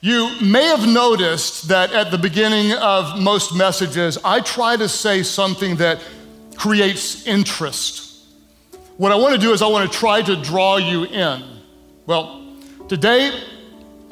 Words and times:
You 0.00 0.30
may 0.40 0.64
have 0.64 0.86
noticed 0.86 1.68
that 1.68 1.92
at 1.92 2.12
the 2.12 2.18
beginning 2.18 2.72
of 2.72 3.20
most 3.20 3.56
messages, 3.56 4.16
I 4.24 4.38
try 4.40 4.76
to 4.76 4.88
say 4.88 5.24
something 5.24 5.76
that 5.76 6.00
creates 6.56 7.26
interest. 7.26 8.24
What 8.96 9.10
I 9.10 9.16
want 9.16 9.34
to 9.34 9.40
do 9.40 9.52
is 9.52 9.60
I 9.60 9.66
want 9.66 9.90
to 9.90 9.98
try 9.98 10.22
to 10.22 10.40
draw 10.40 10.76
you 10.76 11.04
in. 11.04 11.42
Well, 12.06 12.46
today 12.88 13.42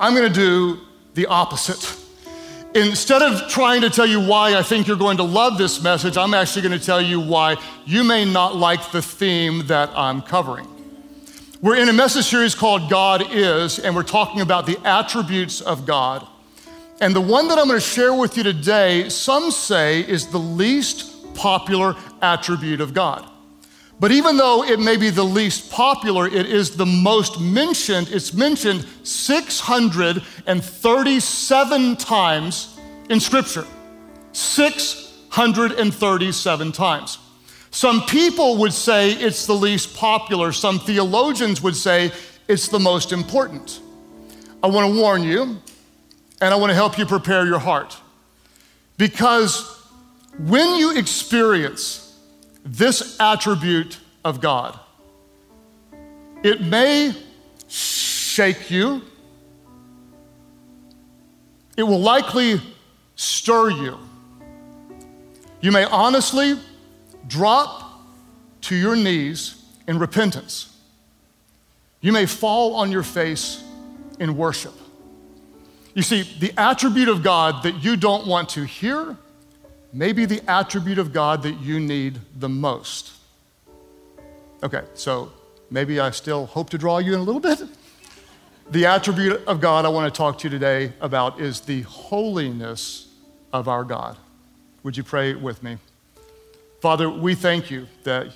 I'm 0.01 0.15
going 0.15 0.27
to 0.27 0.35
do 0.35 0.81
the 1.15 1.27
opposite. 1.27 1.97
Instead 2.75 3.23
of 3.23 3.49
trying 3.49 3.81
to 3.83 3.91
tell 3.91 4.07
you 4.07 4.21
why 4.21 4.57
I 4.57 4.65
think 4.65 4.89
you're 4.89 4.97
going 4.97 5.19
to 5.19 5.23
love 5.23 5.57
this 5.57 5.81
message, 5.81 6.17
I'm 6.17 6.35
actually 6.35 6.63
going 6.63 6.79
to 6.79 6.85
tell 6.85 7.01
you 7.01 7.21
why 7.21 7.59
you 7.85 8.03
may 8.03 8.25
not 8.25 8.57
like 8.57 8.91
the 8.91 9.03
theme 9.03 9.69
that 9.69 9.91
I'm 9.95 10.21
covering. 10.21 10.76
We're 11.63 11.77
in 11.77 11.89
a 11.89 11.93
message 11.95 12.27
series 12.27 12.55
called 12.55 12.91
God 12.91 13.33
Is, 13.33 13.79
and 13.79 13.97
we're 13.97 14.03
talking 14.03 14.43
about 14.43 14.67
the 14.67 14.77
attributes 14.85 15.63
of 15.63 15.87
God. 15.87 16.27
And 17.01 17.17
the 17.17 17.23
one 17.23 17.49
that 17.49 17.59
I'm 17.59 17.67
going 17.67 17.81
to 17.81 17.87
share 17.87 18.13
with 18.13 18.37
you 18.37 18.43
today, 18.43 19.09
some 19.09 19.51
say 19.51 20.01
is 20.01 20.27
the 20.27 20.37
least 20.37 21.35
popular 21.35 21.97
attribute 22.21 22.83
of 22.83 22.93
God. 22.93 23.27
But 23.99 24.13
even 24.13 24.37
though 24.37 24.65
it 24.65 24.81
may 24.81 24.99
be 24.99 25.09
the 25.09 25.25
least 25.25 25.73
popular, 25.73 26.27
it 26.27 26.45
is 26.45 26.77
the 26.77 26.85
most 26.85 27.41
mentioned. 27.41 28.11
It's 28.11 28.35
mentioned 28.35 28.85
637 29.03 31.97
times 31.97 32.79
in 33.09 33.19
Scripture. 33.19 33.65
637 34.33 36.73
times. 36.73 37.19
Some 37.77 38.07
people 38.07 38.57
would 38.57 38.73
say 38.73 39.11
it's 39.11 39.45
the 39.45 39.53
least 39.53 39.95
popular. 39.95 40.51
Some 40.51 40.79
theologians 40.79 41.61
would 41.61 41.77
say 41.77 42.11
it's 42.49 42.69
the 42.69 42.79
most 42.81 43.13
important. 43.13 43.81
I 44.63 44.69
want 44.69 44.95
to 44.95 44.99
warn 44.99 45.23
you, 45.23 45.61
and 46.41 46.55
I 46.55 46.57
want 46.57 46.71
to 46.71 46.75
help 46.75 46.97
you 46.97 47.05
prepare 47.05 47.45
your 47.45 47.59
heart. 47.59 47.95
Because 48.97 49.61
when 50.39 50.77
you 50.77 50.97
experience 50.97 52.19
this 52.65 53.21
attribute 53.21 53.99
of 54.25 54.41
God. 54.41 54.79
It 56.43 56.61
may 56.61 57.15
shake 57.69 58.71
you, 58.71 59.03
it 61.77 61.83
will 61.83 62.01
likely 62.01 62.61
stir 63.15 63.71
you. 63.71 63.99
You 65.61 65.73
may 65.73 65.85
honestly 65.85 66.59
drop 67.27 68.03
to 68.63 68.75
your 68.75 68.97
knees 68.97 69.63
in 69.87 69.99
repentance. 69.99 70.77
You 72.01 72.13
may 72.13 72.27
fall 72.27 72.75
on 72.75 72.93
your 72.93 73.03
face 73.03 73.63
in 74.19 74.37
worship. 74.37 74.75
You 75.95 76.03
see, 76.03 76.23
the 76.39 76.53
attribute 76.59 77.09
of 77.09 77.23
God 77.23 77.63
that 77.63 77.83
you 77.83 77.97
don't 77.97 78.27
want 78.27 78.51
to 78.51 78.65
hear 78.65 79.17
may 79.93 80.13
be 80.13 80.27
the 80.27 80.43
attribute 80.49 80.99
of 80.99 81.13
God 81.13 81.43
that 81.43 81.61
you 81.61 81.81
need 81.81 82.21
the 82.39 82.49
most. 82.49 83.13
Okay, 84.63 84.83
so 84.95 85.33
maybe 85.71 86.01
I 86.01 86.11
still 86.11 86.47
hope 86.47 86.71
to 86.71 86.79
draw 86.79 86.99
you 86.99 87.15
in 87.15 87.21
a 87.21 87.23
little 87.23 87.41
bit. 87.41 87.63
The 88.71 88.87
attribute 88.87 89.45
of 89.47 89.61
God 89.61 89.85
I 89.85 89.89
want 89.89 90.13
to 90.13 90.17
talk 90.17 90.39
to 90.39 90.45
you 90.45 90.51
today 90.51 90.93
about 91.01 91.41
is 91.41 91.61
the 91.61 91.83
holiness 91.83 93.09
of 93.53 93.69
our 93.69 93.85
God. 93.85 94.17
Would 94.83 94.97
you 94.97 95.03
pray 95.03 95.35
with 95.35 95.63
me? 95.63 95.79
Father, 96.87 97.11
we 97.11 97.35
thank 97.35 97.69
you 97.69 97.89
that 98.05 98.29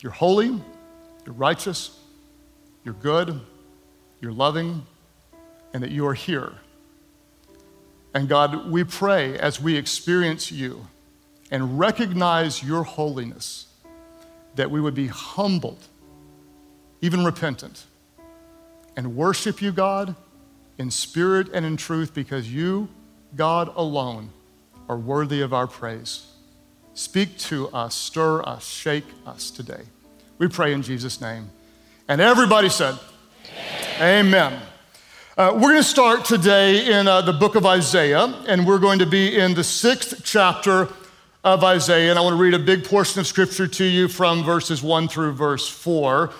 you're 0.00 0.10
holy, 0.10 0.48
you're 1.24 1.34
righteous, 1.36 1.96
you're 2.84 2.94
good, 2.94 3.40
you're 4.20 4.32
loving, 4.32 4.84
and 5.72 5.84
that 5.84 5.92
you 5.92 6.04
are 6.08 6.14
here 6.14 6.52
and 8.12 8.28
God, 8.28 8.68
we 8.68 8.82
pray 8.82 9.38
as 9.38 9.60
we 9.60 9.76
experience 9.76 10.50
you 10.50 10.88
and 11.48 11.78
recognize 11.78 12.60
your 12.60 12.82
holiness 12.82 13.66
that 14.56 14.68
we 14.68 14.80
would 14.80 14.96
be 14.96 15.06
humbled, 15.06 15.86
even 17.00 17.24
repentant, 17.24 17.84
and 18.96 19.14
worship 19.14 19.62
you, 19.62 19.70
God, 19.70 20.16
in 20.78 20.90
spirit 20.90 21.50
and 21.54 21.64
in 21.64 21.76
truth 21.76 22.12
because 22.14 22.52
you, 22.52 22.88
God 23.36 23.72
alone, 23.76 24.30
are 24.88 24.98
worthy 24.98 25.40
of 25.40 25.54
our 25.54 25.68
praise. 25.68 26.26
Speak 26.94 27.36
to 27.38 27.68
us, 27.70 27.94
stir 27.94 28.42
us, 28.42 28.66
shake 28.68 29.04
us 29.26 29.50
today. 29.50 29.82
We 30.38 30.48
pray 30.48 30.72
in 30.72 30.82
Jesus' 30.82 31.20
name. 31.20 31.50
And 32.06 32.20
everybody 32.20 32.68
said, 32.68 32.96
Amen. 34.00 34.26
Amen. 34.26 34.62
Uh, 35.36 35.50
we're 35.54 35.70
going 35.70 35.76
to 35.78 35.82
start 35.82 36.24
today 36.24 36.98
in 36.98 37.08
uh, 37.08 37.20
the 37.20 37.32
book 37.32 37.56
of 37.56 37.66
Isaiah, 37.66 38.26
and 38.46 38.64
we're 38.64 38.78
going 38.78 39.00
to 39.00 39.06
be 39.06 39.36
in 39.36 39.54
the 39.54 39.64
sixth 39.64 40.22
chapter 40.24 40.88
of 41.42 41.64
Isaiah. 41.64 42.10
And 42.10 42.18
I 42.18 42.22
want 42.22 42.34
to 42.34 42.40
read 42.40 42.54
a 42.54 42.60
big 42.60 42.84
portion 42.84 43.18
of 43.18 43.26
scripture 43.26 43.66
to 43.66 43.84
you 43.84 44.06
from 44.06 44.44
verses 44.44 44.80
one 44.80 45.08
through 45.08 45.32
verse 45.32 45.68
four. 45.68 46.30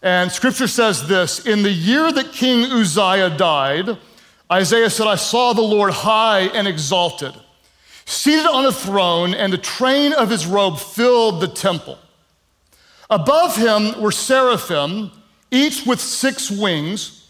And 0.00 0.30
scripture 0.30 0.68
says 0.68 1.08
this 1.08 1.44
In 1.44 1.64
the 1.64 1.72
year 1.72 2.12
that 2.12 2.30
King 2.30 2.70
Uzziah 2.70 3.36
died, 3.36 3.98
Isaiah 4.52 4.90
said, 4.90 5.08
I 5.08 5.16
saw 5.16 5.52
the 5.52 5.62
Lord 5.62 5.92
high 5.92 6.42
and 6.42 6.68
exalted, 6.68 7.34
seated 8.06 8.46
on 8.46 8.66
a 8.66 8.72
throne, 8.72 9.34
and 9.34 9.52
the 9.52 9.58
train 9.58 10.12
of 10.12 10.30
his 10.30 10.46
robe 10.46 10.78
filled 10.78 11.40
the 11.40 11.48
temple. 11.48 11.98
Above 13.10 13.56
him 13.56 14.00
were 14.00 14.12
seraphim, 14.12 15.10
each 15.50 15.86
with 15.86 16.00
six 16.00 16.50
wings. 16.50 17.28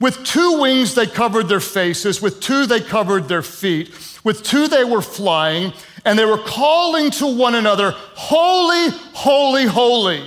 With 0.00 0.24
two 0.24 0.60
wings 0.60 0.94
they 0.94 1.06
covered 1.06 1.48
their 1.48 1.60
faces, 1.60 2.20
with 2.20 2.40
two 2.40 2.66
they 2.66 2.80
covered 2.80 3.28
their 3.28 3.42
feet, 3.42 3.90
with 4.24 4.42
two 4.42 4.68
they 4.68 4.84
were 4.84 5.02
flying, 5.02 5.72
and 6.04 6.18
they 6.18 6.24
were 6.24 6.38
calling 6.38 7.10
to 7.12 7.26
one 7.26 7.54
another, 7.54 7.92
Holy, 7.96 8.90
holy, 9.12 9.66
holy 9.66 10.24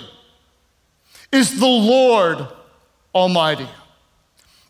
is 1.31 1.59
the 1.59 1.65
Lord 1.65 2.47
Almighty. 3.13 3.67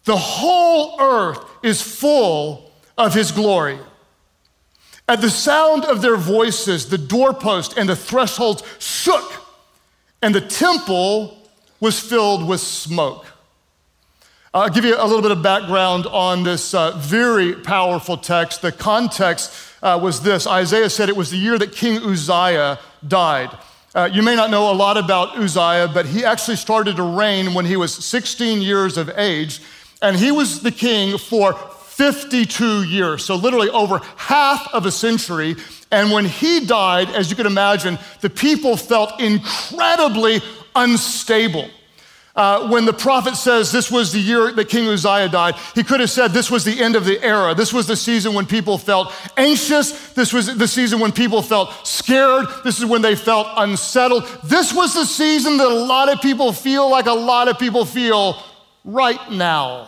The 0.05 0.17
whole 0.17 0.99
earth 0.99 1.39
is 1.63 1.81
full 1.81 2.71
of 2.97 3.13
his 3.13 3.31
glory. 3.31 3.77
At 5.09 5.22
the 5.22 5.29
sound 5.29 5.85
of 5.85 6.01
their 6.01 6.18
voices, 6.18 6.90
the 6.90 6.97
doorpost 6.97 7.78
and 7.78 7.88
the 7.88 7.95
thresholds 7.95 8.62
shook, 8.78 9.31
and 10.22 10.35
the 10.35 10.41
temple 10.41 11.38
was 11.79 11.97
filled 11.97 12.45
with 12.45 12.59
smoke. 12.59 13.25
I'll 14.53 14.69
give 14.69 14.84
you 14.84 14.96
a 14.97 15.06
little 15.06 15.22
bit 15.22 15.31
of 15.31 15.41
background 15.41 16.07
on 16.07 16.44
this 16.44 16.73
uh, 16.73 16.97
very 16.97 17.53
powerful 17.53 18.17
text. 18.17 18.62
The 18.62 18.72
context 18.72 19.53
uh, 19.81 20.00
was 20.01 20.22
this 20.22 20.46
Isaiah 20.47 20.90
said 20.90 21.07
it 21.07 21.16
was 21.16 21.31
the 21.31 21.38
year 21.38 21.57
that 21.57 21.72
King 21.72 22.01
Uzziah 22.03 22.79
died. 23.07 23.56
Uh, 23.96 24.09
you 24.12 24.22
may 24.22 24.35
not 24.35 24.50
know 24.50 24.72
a 24.72 24.73
lot 24.73 24.97
about 24.97 25.38
Uzziah, 25.38 25.90
but 25.94 26.06
he 26.06 26.25
actually 26.25 26.57
started 26.57 26.97
to 26.97 27.03
reign 27.03 27.53
when 27.53 27.66
he 27.66 27.78
was 27.78 27.94
16 27.94 28.62
years 28.62 28.97
of 28.97 29.09
age, 29.17 29.62
and 30.01 30.17
he 30.17 30.31
was 30.31 30.62
the 30.62 30.72
king 30.72 31.17
for 31.17 31.53
52 31.97 32.84
years, 32.84 33.25
so 33.25 33.35
literally 33.35 33.72
over 33.72 34.00
half 34.18 34.68
of 34.72 34.85
a 34.85 34.91
century. 34.91 35.56
And 35.91 36.12
when 36.12 36.25
he 36.25 36.63
died, 36.63 37.09
as 37.09 37.31
you 37.31 37.35
can 37.35 37.47
imagine, 37.47 37.97
the 38.22 38.30
people 38.30 38.78
felt 38.78 39.19
incredibly 39.19 40.41
unstable. 40.75 41.68
Uh, 42.35 42.69
when 42.69 42.85
the 42.85 42.94
prophet 42.94 43.35
says 43.35 43.72
this 43.72 43.90
was 43.90 44.13
the 44.13 44.19
year 44.19 44.52
that 44.52 44.69
King 44.69 44.88
Uzziah 44.88 45.28
died, 45.28 45.56
he 45.74 45.84
could 45.84 46.00
have 46.00 46.12
said 46.12 46.28
this 46.28 46.52
was 46.52 46.63
the 46.63 46.84
end 46.84 46.96
of 46.96 47.03
the 47.03 47.19
era. 47.25 47.56
This 47.56 47.74
was 47.74 47.88
the 47.88 47.96
season 47.96 48.35
when 48.35 48.46
people 48.46 48.78
felt 48.78 49.12
anxious. 49.35 50.14
This 50.14 50.31
was 50.31 50.56
the 50.56 50.68
season 50.68 51.00
when 51.00 51.12
people 51.12 51.41
felt 51.41 51.88
scared. 51.88 52.46
This 52.64 52.78
is 52.78 52.85
when 52.85 53.02
they 53.02 53.16
felt 53.16 53.47
unsettled. 53.58 54.29
This 54.44 54.72
was 54.72 54.94
the 54.94 55.06
season 55.06 55.58
that 55.58 55.68
a 55.68 55.74
lot 55.74 56.14
of 56.14 56.22
people 56.22 56.53
feel 56.53 56.88
like 56.91 57.08
a 57.08 57.12
lot 57.12 57.47
of 57.47 57.58
people 57.58 57.85
feel 57.85 58.38
right 58.84 59.31
now, 59.31 59.88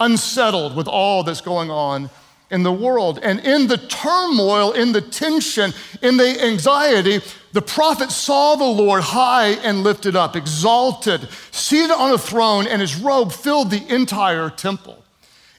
unsettled 0.00 0.76
with 0.76 0.88
all 0.88 1.22
that's 1.22 1.40
going 1.40 1.70
on 1.70 2.10
in 2.50 2.62
the 2.62 2.72
world. 2.72 3.18
And 3.22 3.40
in 3.40 3.66
the 3.66 3.78
turmoil, 3.78 4.72
in 4.72 4.92
the 4.92 5.00
tension, 5.00 5.72
in 6.02 6.16
the 6.16 6.44
anxiety, 6.44 7.20
the 7.52 7.62
prophet 7.62 8.10
saw 8.10 8.54
the 8.54 8.64
Lord 8.64 9.02
high 9.02 9.48
and 9.48 9.82
lifted 9.82 10.14
up, 10.14 10.36
exalted, 10.36 11.28
seated 11.50 11.90
on 11.90 12.12
a 12.12 12.18
throne, 12.18 12.66
and 12.66 12.80
his 12.80 12.96
robe 12.96 13.32
filled 13.32 13.70
the 13.70 13.92
entire 13.92 14.50
temple. 14.50 15.02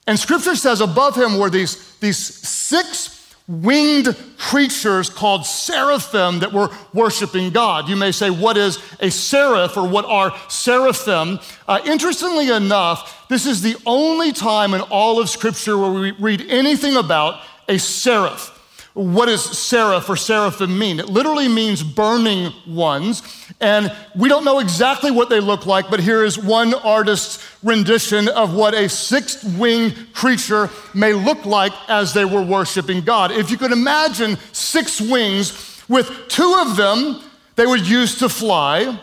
And 0.06 0.18
scripture 0.18 0.56
says 0.56 0.80
above 0.80 1.18
him 1.18 1.38
were 1.38 1.50
these, 1.50 1.98
these 1.98 2.18
six 2.18 3.17
winged 3.48 4.16
creatures 4.38 5.10
called 5.10 5.46
seraphim 5.46 6.40
that 6.40 6.52
were 6.52 6.70
worshiping 6.94 7.52
God. 7.52 7.88
You 7.88 7.96
may 7.96 8.12
say, 8.12 8.30
What 8.30 8.58
is 8.58 8.80
a 9.00 9.10
seraph 9.10 9.78
or 9.78 9.88
what 9.88 10.06
are 10.06 10.36
seraphim? 10.50 11.40
Uh, 11.68 11.80
interestingly 11.86 12.50
enough, 12.50 13.28
this 13.30 13.46
is 13.46 13.62
the 13.62 13.76
only 13.86 14.34
time 14.34 14.74
in 14.74 14.82
all 14.82 15.20
of 15.20 15.30
Scripture 15.30 15.78
where 15.78 15.92
we 15.92 16.12
read 16.12 16.42
anything 16.50 16.96
about 16.96 17.42
a 17.70 17.78
seraph. 17.78 18.54
What 18.98 19.28
does 19.28 19.44
seraph 19.44 20.10
or 20.10 20.16
seraphim 20.16 20.80
mean? 20.80 21.00
It 21.00 21.08
literally 21.08 21.48
means 21.48 21.84
burning 21.84 22.52
ones. 22.66 23.22
And 23.62 23.96
we 24.16 24.28
don't 24.28 24.44
know 24.44 24.58
exactly 24.58 25.12
what 25.12 25.30
they 25.30 25.40
look 25.40 25.68
like, 25.68 25.92
but 25.92 26.00
here 26.00 26.24
is 26.24 26.36
one 26.36 26.74
artist's 26.74 27.48
rendition 27.64 28.28
of 28.28 28.56
what 28.56 28.74
a 28.74 28.90
six 28.90 29.44
winged 29.44 30.14
creature 30.14 30.72
may 30.96 31.14
look 31.14 31.46
like 31.46 31.74
as 31.88 32.14
they 32.14 32.26
were 32.26 32.42
worshiping 32.42 33.02
God. 33.02 33.32
If 33.32 33.52
you 33.52 33.58
could 33.58 33.72
imagine 33.72 34.36
six 34.52 35.00
wings, 35.00 35.84
with 35.88 36.28
two 36.28 36.58
of 36.66 36.76
them 36.76 37.22
they 37.56 37.68
would 37.68 37.88
use 37.88 38.18
to 38.20 38.30
fly, 38.30 39.00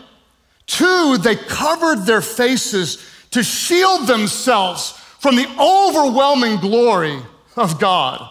two, 0.67 1.17
they 1.19 1.37
covered 1.37 2.05
their 2.05 2.21
faces 2.21 3.01
to 3.31 3.43
shield 3.43 4.07
themselves 4.07 4.91
from 5.19 5.37
the 5.37 5.47
overwhelming 5.57 6.57
glory 6.57 7.17
of 7.55 7.79
God. 7.79 8.29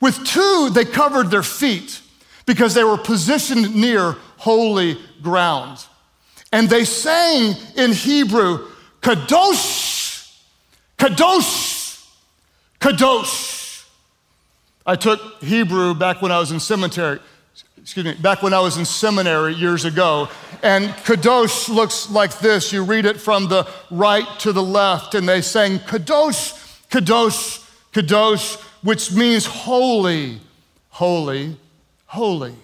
With 0.00 0.24
two, 0.24 0.70
they 0.72 0.84
covered 0.84 1.30
their 1.30 1.42
feet 1.42 2.00
because 2.46 2.74
they 2.74 2.84
were 2.84 2.96
positioned 2.96 3.74
near 3.74 4.16
holy 4.36 4.98
ground. 5.22 5.84
And 6.52 6.68
they 6.68 6.84
sang 6.84 7.56
in 7.76 7.92
Hebrew, 7.92 8.68
Kadosh, 9.02 10.34
Kadosh, 10.96 12.06
Kadosh. 12.80 13.84
I 14.86 14.96
took 14.96 15.42
Hebrew 15.42 15.94
back 15.94 16.22
when 16.22 16.32
I 16.32 16.38
was 16.38 16.50
in 16.50 16.60
cemetery, 16.60 17.18
excuse 17.76 18.06
me, 18.06 18.14
back 18.14 18.42
when 18.42 18.54
I 18.54 18.60
was 18.60 18.78
in 18.78 18.86
seminary 18.86 19.52
years 19.52 19.84
ago. 19.84 20.28
And 20.62 20.88
Kadosh 21.04 21.68
looks 21.68 22.08
like 22.08 22.38
this. 22.38 22.72
You 22.72 22.84
read 22.84 23.04
it 23.04 23.20
from 23.20 23.48
the 23.48 23.68
right 23.90 24.26
to 24.40 24.52
the 24.52 24.62
left, 24.62 25.14
and 25.14 25.28
they 25.28 25.42
sang 25.42 25.80
Kadosh, 25.80 26.54
Kadosh, 26.88 27.62
Kadosh 27.92 28.64
which 28.82 29.12
means 29.12 29.46
holy, 29.46 30.40
holy, 30.90 31.56
holy. 32.06 32.54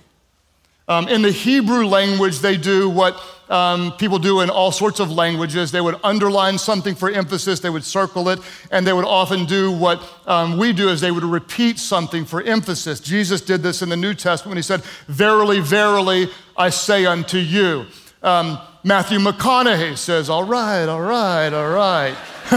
Um, 0.86 1.08
in 1.08 1.22
the 1.22 1.30
Hebrew 1.30 1.86
language, 1.86 2.40
they 2.40 2.58
do 2.58 2.90
what 2.90 3.18
um, 3.48 3.92
people 3.92 4.18
do 4.18 4.40
in 4.40 4.50
all 4.50 4.70
sorts 4.70 5.00
of 5.00 5.10
languages. 5.10 5.72
They 5.72 5.80
would 5.80 5.98
underline 6.04 6.58
something 6.58 6.94
for 6.94 7.10
emphasis, 7.10 7.60
they 7.60 7.70
would 7.70 7.84
circle 7.84 8.28
it, 8.28 8.38
and 8.70 8.86
they 8.86 8.92
would 8.92 9.06
often 9.06 9.46
do 9.46 9.72
what 9.72 10.02
um, 10.26 10.58
we 10.58 10.72
do 10.72 10.88
is 10.90 11.00
they 11.00 11.10
would 11.10 11.24
repeat 11.24 11.78
something 11.78 12.24
for 12.24 12.42
emphasis. 12.42 13.00
Jesus 13.00 13.40
did 13.40 13.62
this 13.62 13.80
in 13.80 13.88
the 13.88 13.96
New 13.96 14.14
Testament 14.14 14.50
when 14.50 14.58
he 14.58 14.62
said, 14.62 14.82
Verily, 15.08 15.60
verily, 15.60 16.28
I 16.56 16.68
say 16.70 17.06
unto 17.06 17.38
you. 17.38 17.86
Um, 18.24 18.58
Matthew 18.82 19.18
McConaughey 19.18 19.98
says, 19.98 20.30
All 20.30 20.44
right, 20.44 20.86
all 20.86 21.00
right, 21.00 21.52
all 21.52 21.68
right. 21.68 22.16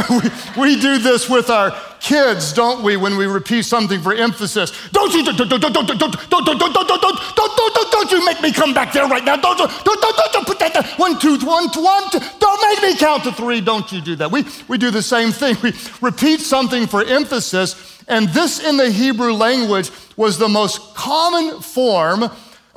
we, 0.10 0.72
we 0.76 0.82
do 0.82 0.98
this 0.98 1.30
with 1.30 1.50
our 1.50 1.78
kids, 2.00 2.54
don't 2.54 2.84
we, 2.84 2.96
when 2.96 3.18
we 3.18 3.26
repeat 3.26 3.64
something 3.64 4.02
for 4.02 4.14
emphasis? 4.14 4.72
Don't 4.92 5.14
you, 5.14 5.26
don't, 5.26 5.38
don't, 5.38 5.50
don't, 5.50 5.62
don't, 5.62 5.74
don't, 5.74 5.90
don't, 5.90 6.30
don't, 6.30 6.30
don't, 6.30 6.58
don't, 6.58 7.14
don't, 7.36 7.92
don't, 7.92 8.12
you 8.12 8.26
make 8.26 8.42
me 8.42 8.52
come 8.52 8.74
back 8.74 8.94
there 8.94 9.08
right 9.08 9.24
now. 9.26 9.36
Don't, 9.36 9.58
don't, 9.58 9.70
don't, 9.84 10.02
don't, 10.02 10.34
don't 10.34 10.48
put 10.48 10.60
that 10.60 10.74
there. 10.74 10.84
One, 10.96 11.20
two, 11.20 11.38
one, 11.46 11.68
one, 11.70 12.10
two. 12.12 12.20
Don't 12.40 12.62
make 12.62 12.82
me 12.82 12.98
count 12.98 13.24
to 13.26 13.34
three. 13.34 13.60
Don't 13.60 13.92
you 13.92 14.00
do 14.02 14.16
that. 14.18 14.32
We, 14.32 14.46
we 14.70 14.78
do 14.78 14.90
the 14.90 15.02
same 15.02 15.32
thing. 15.32 15.58
We 15.62 15.74
repeat 16.02 16.40
something 16.40 16.88
for 16.88 17.04
emphasis. 17.04 18.02
And 18.08 18.30
this 18.30 18.66
in 18.66 18.78
the 18.78 18.90
Hebrew 18.90 19.34
language 19.34 19.92
was 20.16 20.38
the 20.38 20.48
most 20.48 20.96
common 20.96 21.62
form 21.62 22.24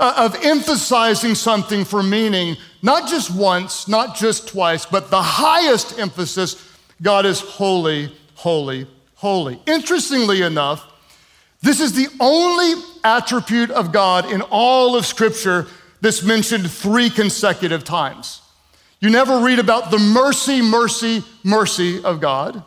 of 0.00 0.34
emphasizing 0.42 1.34
something 1.34 1.84
for 1.84 2.02
meaning, 2.02 2.56
not 2.82 3.08
just 3.08 3.30
once, 3.30 3.88
not 3.88 4.16
just 4.16 4.48
twice, 4.48 4.86
but 4.86 5.10
the 5.10 5.22
highest 5.22 5.98
emphasis 5.98 6.66
God 7.02 7.26
is 7.26 7.40
holy, 7.40 8.14
holy, 8.34 8.86
holy. 9.14 9.60
Interestingly 9.66 10.42
enough, 10.42 10.86
this 11.62 11.80
is 11.80 11.92
the 11.92 12.08
only 12.20 12.82
attribute 13.04 13.70
of 13.70 13.92
God 13.92 14.30
in 14.30 14.42
all 14.42 14.96
of 14.96 15.04
Scripture 15.06 15.66
that's 16.00 16.22
mentioned 16.22 16.70
three 16.70 17.10
consecutive 17.10 17.84
times. 17.84 18.40
You 19.00 19.10
never 19.10 19.40
read 19.40 19.58
about 19.58 19.90
the 19.90 19.98
mercy, 19.98 20.62
mercy, 20.62 21.22
mercy 21.42 22.02
of 22.02 22.20
God. 22.20 22.62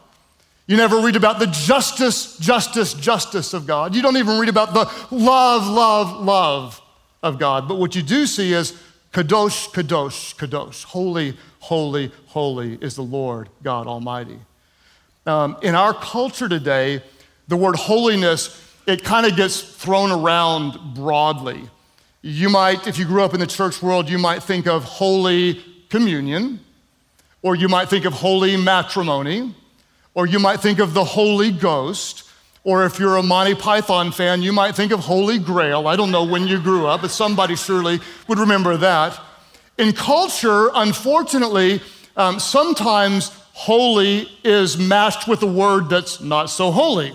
You 0.66 0.78
never 0.78 1.00
read 1.00 1.16
about 1.16 1.40
the 1.40 1.48
justice, 1.48 2.38
justice, 2.38 2.94
justice 2.94 3.54
of 3.54 3.68
God. 3.68 3.96
You 3.96 4.02
don't 4.02 4.18
even 4.18 4.40
read 4.40 4.50
about 4.50 4.74
the 4.74 4.86
love, 5.16 5.68
love, 5.68 6.24
love 6.24 6.82
of 7.22 7.38
God. 7.38 7.68
But 7.68 7.78
what 7.78 7.96
you 7.96 8.02
do 8.02 8.26
see 8.26 8.54
is 8.54 8.78
Kadosh, 9.14 9.70
Kadosh, 9.70 10.36
Kadosh. 10.36 10.84
Holy, 10.84 11.38
holy, 11.60 12.12
holy 12.26 12.80
is 12.82 12.96
the 12.96 13.04
Lord 13.04 13.48
God 13.62 13.86
Almighty. 13.86 14.40
Um, 15.28 15.56
in 15.62 15.76
our 15.76 15.94
culture 15.94 16.50
today, 16.50 17.02
the 17.48 17.56
word 17.56 17.76
holiness, 17.76 18.60
it 18.88 19.04
kind 19.04 19.28
of 19.28 19.38
gets 19.38 19.62
thrown 19.62 20.12
around 20.12 20.96
broadly. 20.96 21.70
You 22.24 22.50
might, 22.50 22.88
if 22.88 22.98
you 22.98 23.06
grew 23.06 23.22
up 23.22 23.36
in 23.36 23.40
the 23.40 23.48
church 23.48 23.84
world, 23.84 24.10
you 24.10 24.18
might 24.18 24.42
think 24.42 24.66
of 24.66 24.84
holy 24.84 25.64
communion, 25.90 26.60
or 27.44 27.56
you 27.56 27.70
might 27.70 27.90
think 27.90 28.06
of 28.06 28.14
holy 28.14 28.58
matrimony, 28.58 29.54
or 30.16 30.26
you 30.26 30.40
might 30.40 30.60
think 30.60 30.80
of 30.80 30.96
the 30.96 31.04
Holy 31.04 31.52
Ghost, 31.52 32.24
or 32.64 32.86
if 32.86 32.98
you're 32.98 33.18
a 33.18 33.24
Monty 33.24 33.56
Python 33.56 34.12
fan, 34.12 34.42
you 34.42 34.54
might 34.54 34.76
think 34.76 34.92
of 34.92 35.02
Holy 35.02 35.38
Grail. 35.38 35.88
I 35.88 35.96
don't 35.96 36.12
know 36.12 36.24
when 36.24 36.48
you 36.48 36.60
grew 36.60 36.88
up, 36.88 37.02
but 37.02 37.12
somebody 37.12 37.56
surely 37.56 38.00
would 38.28 38.40
remember 38.40 38.78
that. 38.78 39.20
In 39.78 39.92
culture, 39.92 40.70
unfortunately, 40.74 41.82
um, 42.16 42.40
sometimes 42.40 43.30
holy 43.54 44.30
is 44.44 44.78
matched 44.78 45.28
with 45.28 45.44
a 45.44 45.48
word 45.48 45.90
that's 45.90 46.22
not 46.22 46.50
so 46.50 46.72
holy. 46.72 47.14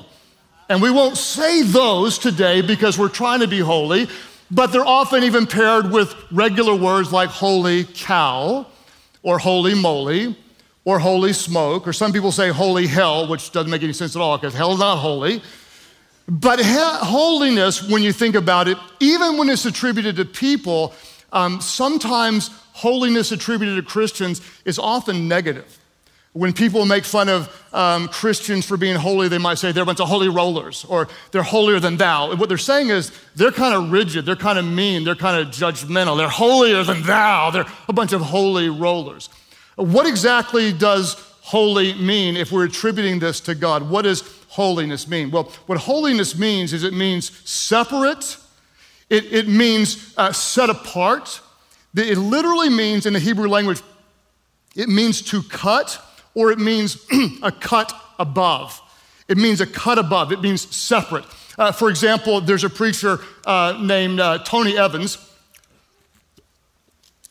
And 0.68 0.82
we 0.82 0.90
won't 0.90 1.16
say 1.16 1.62
those 1.62 2.18
today 2.18 2.60
because 2.60 2.98
we're 2.98 3.08
trying 3.08 3.40
to 3.40 3.48
be 3.48 3.60
holy, 3.60 4.06
but 4.50 4.66
they're 4.66 4.84
often 4.84 5.24
even 5.24 5.46
paired 5.46 5.90
with 5.90 6.14
regular 6.30 6.74
words 6.74 7.10
like 7.10 7.30
holy 7.30 7.84
cow 7.84 8.66
or 9.22 9.38
holy 9.38 9.74
moly 9.74 10.36
or 10.88 10.98
holy 10.98 11.34
smoke, 11.34 11.86
or 11.86 11.92
some 11.92 12.14
people 12.14 12.32
say 12.32 12.48
holy 12.48 12.86
hell, 12.86 13.28
which 13.28 13.52
doesn't 13.52 13.70
make 13.70 13.82
any 13.82 13.92
sense 13.92 14.16
at 14.16 14.22
all 14.22 14.38
because 14.38 14.54
hell's 14.54 14.78
not 14.78 14.96
holy. 14.96 15.42
But 16.26 16.60
he- 16.60 16.64
holiness, 16.64 17.86
when 17.86 18.02
you 18.02 18.10
think 18.10 18.34
about 18.34 18.68
it, 18.68 18.78
even 18.98 19.36
when 19.36 19.50
it's 19.50 19.66
attributed 19.66 20.16
to 20.16 20.24
people, 20.24 20.94
um, 21.30 21.60
sometimes 21.60 22.48
holiness 22.72 23.32
attributed 23.32 23.76
to 23.76 23.82
Christians 23.82 24.40
is 24.64 24.78
often 24.78 25.28
negative. 25.28 25.78
When 26.32 26.54
people 26.54 26.86
make 26.86 27.04
fun 27.04 27.28
of 27.28 27.54
um, 27.74 28.08
Christians 28.08 28.64
for 28.64 28.78
being 28.78 28.96
holy, 28.96 29.28
they 29.28 29.36
might 29.36 29.58
say 29.58 29.72
they're 29.72 29.82
a 29.82 29.86
bunch 29.86 30.00
of 30.00 30.08
holy 30.08 30.30
rollers 30.30 30.86
or 30.86 31.08
they're 31.32 31.42
holier 31.42 31.80
than 31.80 31.98
thou. 31.98 32.34
What 32.34 32.48
they're 32.48 32.56
saying 32.56 32.88
is 32.88 33.12
they're 33.36 33.52
kind 33.52 33.74
of 33.74 33.92
rigid, 33.92 34.24
they're 34.24 34.36
kind 34.36 34.58
of 34.58 34.64
mean, 34.64 35.04
they're 35.04 35.14
kind 35.14 35.38
of 35.38 35.52
judgmental, 35.52 36.16
they're 36.16 36.30
holier 36.30 36.82
than 36.82 37.02
thou, 37.02 37.50
they're 37.50 37.66
a 37.88 37.92
bunch 37.92 38.14
of 38.14 38.22
holy 38.22 38.70
rollers. 38.70 39.28
What 39.78 40.08
exactly 40.08 40.72
does 40.72 41.14
holy 41.40 41.94
mean 41.94 42.36
if 42.36 42.50
we're 42.50 42.64
attributing 42.64 43.20
this 43.20 43.38
to 43.42 43.54
God? 43.54 43.88
What 43.88 44.02
does 44.02 44.22
holiness 44.48 45.06
mean? 45.06 45.30
Well, 45.30 45.52
what 45.66 45.78
holiness 45.78 46.36
means 46.36 46.72
is 46.72 46.82
it 46.82 46.92
means 46.92 47.30
separate, 47.48 48.38
it, 49.08 49.32
it 49.32 49.46
means 49.46 50.14
uh, 50.16 50.32
set 50.32 50.68
apart. 50.68 51.40
It 51.94 52.18
literally 52.18 52.68
means 52.68 53.06
in 53.06 53.12
the 53.12 53.20
Hebrew 53.20 53.48
language, 53.48 53.80
it 54.74 54.88
means 54.88 55.22
to 55.22 55.44
cut 55.44 56.02
or 56.34 56.50
it 56.50 56.58
means 56.58 57.06
a 57.42 57.52
cut 57.52 57.92
above. 58.18 58.80
It 59.28 59.38
means 59.38 59.60
a 59.60 59.66
cut 59.66 59.98
above, 59.98 60.32
it 60.32 60.40
means 60.40 60.74
separate. 60.74 61.24
Uh, 61.56 61.70
for 61.70 61.88
example, 61.88 62.40
there's 62.40 62.64
a 62.64 62.70
preacher 62.70 63.20
uh, 63.46 63.78
named 63.80 64.18
uh, 64.18 64.38
Tony 64.38 64.76
Evans. 64.76 65.18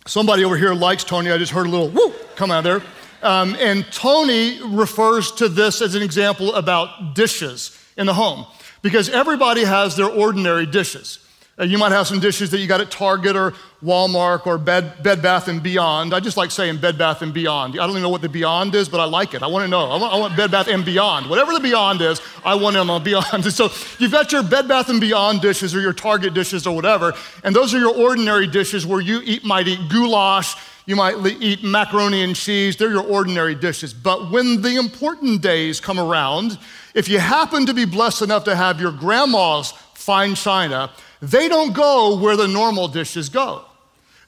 Somebody 0.08 0.46
over 0.46 0.56
here 0.56 0.74
likes 0.74 1.04
Tony. 1.04 1.32
I 1.32 1.38
just 1.38 1.52
heard 1.52 1.68
a 1.68 1.70
little 1.70 1.90
whoo 1.90 2.14
come 2.36 2.50
out 2.50 2.64
there. 2.64 2.82
Um, 3.22 3.56
and 3.60 3.86
Tony 3.92 4.60
refers 4.64 5.32
to 5.34 5.50
this 5.50 5.82
as 5.82 5.96
an 5.96 6.02
example 6.02 6.56
about 6.56 7.14
dishes 7.14 7.78
in 7.98 8.06
the 8.06 8.14
home 8.14 8.46
because 8.82 9.10
everybody 9.10 9.66
has 9.66 9.98
their 9.98 10.06
ordinary 10.06 10.66
dishes. 10.66 11.20
Uh, 11.60 11.64
you 11.64 11.78
might 11.80 11.92
have 11.92 12.06
some 12.06 12.20
dishes 12.20 12.52
that 12.52 12.60
you 12.60 12.68
got 12.68 12.82
at 12.82 12.92
Target 12.92 13.36
or 13.36 13.54
Walmart 13.84 14.46
or 14.46 14.60
Bed, 14.60 15.02
Bed 15.02 15.24
Bath 15.24 15.48
and 15.48 15.64
Beyond. 15.64 16.14
I 16.14 16.20
just 16.20 16.38
like 16.38 16.52
saying 16.52 16.78
Bed 16.78 17.00
Bath 17.00 17.24
and 17.24 17.34
Beyond. 17.34 17.74
I 17.74 17.78
don't 17.78 17.92
even 17.92 18.04
know 18.04 18.10
what 18.10 18.22
the 18.22 18.30
Beyond 18.30 18.76
is, 18.76 18.88
but 18.88 19.00
I 19.00 19.06
like 19.06 19.34
it. 19.34 19.42
I 19.42 19.48
want 19.48 19.64
to 19.64 19.68
know. 19.68 19.90
I 19.90 19.98
want, 19.98 20.14
I 20.14 20.18
want 20.18 20.38
Bed 20.38 20.52
Bath 20.52 20.68
and 20.68 20.86
Beyond. 20.86 21.28
Whatever 21.28 21.54
the 21.54 21.60
Beyond 21.60 22.02
is, 22.02 22.22
I 22.46 22.54
want 22.54 22.76
them 22.76 22.90
on 22.92 23.04
Beyond. 23.04 23.46
So 23.58 23.72
you've 23.98 24.12
got 24.12 24.32
your 24.32 24.44
Bed 24.44 24.68
Bath 24.68 24.90
and 24.90 25.02
Beyond 25.02 25.42
dishes 25.42 25.74
or 25.74 25.82
your 25.82 25.94
Target 25.94 26.36
dishes 26.36 26.68
or 26.68 26.76
whatever, 26.76 27.14
and 27.44 27.56
those 27.56 27.74
are 27.74 27.80
your 27.80 27.96
ordinary 27.96 28.46
dishes 28.46 28.86
where 28.86 29.02
you 29.02 29.22
eat, 29.24 29.44
might 29.44 29.68
eat 29.68 29.80
goulash, 29.90 30.56
you 30.86 30.96
might 30.96 31.18
eat 31.42 31.64
macaroni 31.64 32.24
and 32.24 32.36
cheese. 32.36 32.78
They're 32.78 32.90
your 32.92 33.04
ordinary 33.04 33.56
dishes. 33.56 33.94
But 33.94 34.32
when 34.32 34.62
the 34.62 34.76
important 34.78 35.42
days 35.42 35.82
come 35.82 36.00
around, 36.00 36.58
if 36.94 37.10
you 37.10 37.20
happen 37.20 37.66
to 37.66 37.74
be 37.74 37.84
blessed 37.84 38.22
enough 38.22 38.46
to 38.46 38.56
have 38.56 38.80
your 38.80 38.92
grandma's 38.92 39.74
fine 39.96 40.36
china, 40.36 40.90
they 41.22 41.48
don't 41.48 41.74
go 41.74 42.18
where 42.18 42.36
the 42.36 42.48
normal 42.48 42.88
dishes 42.88 43.30
go. 43.30 43.64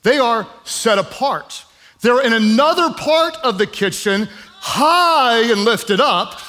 They 0.03 0.17
are 0.17 0.47
set 0.63 0.97
apart. 0.97 1.65
They're 2.01 2.25
in 2.25 2.33
another 2.33 2.93
part 2.93 3.35
of 3.43 3.57
the 3.57 3.67
kitchen, 3.67 4.29
high 4.59 5.51
and 5.51 5.65
lifted 5.65 5.99
up, 5.99 6.39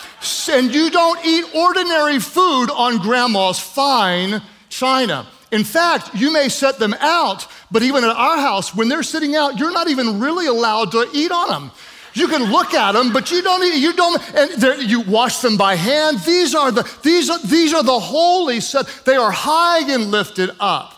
and 0.50 0.72
you 0.74 0.90
don't 0.90 1.24
eat 1.24 1.44
ordinary 1.54 2.18
food 2.18 2.70
on 2.70 2.98
grandma's 2.98 3.58
fine 3.58 4.42
china. 4.68 5.26
In 5.50 5.64
fact, 5.64 6.14
you 6.14 6.32
may 6.32 6.48
set 6.48 6.78
them 6.78 6.94
out, 7.00 7.46
but 7.70 7.82
even 7.82 8.04
at 8.04 8.10
our 8.10 8.36
house, 8.36 8.74
when 8.74 8.88
they're 8.88 9.02
sitting 9.02 9.34
out, 9.34 9.58
you're 9.58 9.72
not 9.72 9.88
even 9.88 10.20
really 10.20 10.46
allowed 10.46 10.92
to 10.92 11.08
eat 11.12 11.32
on 11.32 11.48
them. 11.48 11.70
You 12.14 12.28
can 12.28 12.50
look 12.50 12.74
at 12.74 12.92
them, 12.92 13.12
but 13.12 13.30
you 13.30 13.42
don't. 13.42 13.74
You 13.74 13.92
don't. 13.92 14.34
And 14.34 14.82
you 14.82 15.00
wash 15.00 15.38
them 15.38 15.56
by 15.56 15.76
hand. 15.76 16.18
These 16.20 16.54
are 16.54 16.70
the 16.70 16.90
these 17.02 17.30
are 17.30 17.38
these 17.44 17.72
are 17.72 17.82
the 17.82 18.00
holy 18.00 18.60
set. 18.60 18.86
They 19.04 19.16
are 19.16 19.30
high 19.30 19.92
and 19.92 20.10
lifted 20.10 20.50
up. 20.58 20.94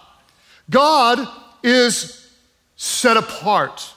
God 0.71 1.27
is 1.63 2.31
set 2.77 3.17
apart. 3.17 3.93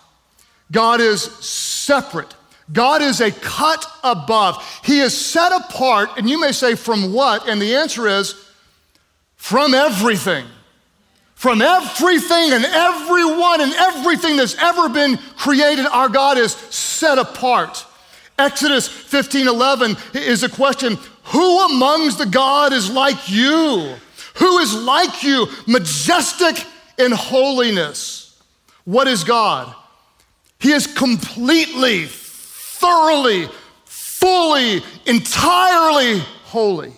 God 0.71 0.99
is 1.01 1.21
separate. 1.21 2.33
God 2.71 3.01
is 3.01 3.21
a 3.21 3.31
cut 3.31 3.85
above. 4.03 4.63
He 4.83 4.99
is 4.99 5.15
set 5.15 5.51
apart, 5.51 6.09
and 6.17 6.29
you 6.29 6.39
may 6.39 6.51
say, 6.51 6.75
from 6.75 7.13
what? 7.13 7.47
And 7.47 7.61
the 7.61 7.75
answer 7.75 8.07
is, 8.07 8.33
from 9.35 9.73
everything. 9.73 10.45
From 11.45 11.61
everything 11.61 12.53
and 12.53 12.65
everyone 12.65 13.61
and 13.61 13.71
everything 13.73 14.35
that's 14.35 14.55
ever 14.55 14.89
been 14.89 15.17
created, 15.37 15.85
our 15.85 16.09
God 16.09 16.39
is 16.39 16.53
set 16.53 17.19
apart. 17.19 17.85
Exodus 18.39 18.87
15 18.87 19.47
11 19.47 19.95
is 20.15 20.41
a 20.41 20.49
question 20.49 20.97
Who 21.25 21.65
amongst 21.67 22.17
the 22.17 22.25
God 22.25 22.73
is 22.73 22.89
like 22.89 23.29
you? 23.29 23.93
Who 24.37 24.57
is 24.57 24.73
like 24.73 25.21
you, 25.21 25.45
majestic 25.67 26.65
in 26.97 27.11
holiness? 27.11 28.41
What 28.85 29.07
is 29.07 29.23
God? 29.23 29.71
He 30.59 30.71
is 30.71 30.87
completely, 30.87 32.07
thoroughly, 32.07 33.49
fully, 33.85 34.81
entirely 35.05 36.17
holy. 36.45 36.91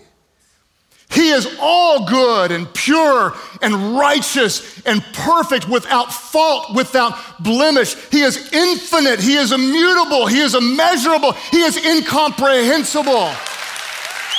He 1.10 1.30
is 1.30 1.58
all 1.60 2.06
good 2.06 2.52
and 2.52 2.72
pure 2.74 3.34
and 3.62 3.98
righteous 3.98 4.82
and 4.86 5.02
perfect 5.14 5.68
without 5.70 6.14
fault, 6.14 6.76
without 6.76 7.42
blemish. 7.42 7.96
He 8.12 8.22
is 8.22 8.52
infinite. 8.52 9.20
He 9.20 9.36
is 9.36 9.52
immutable. 9.52 10.28
He 10.28 10.40
is 10.40 10.54
immeasurable. 10.54 11.32
He 11.52 11.62
is 11.62 11.78
incomprehensible. 11.78 13.30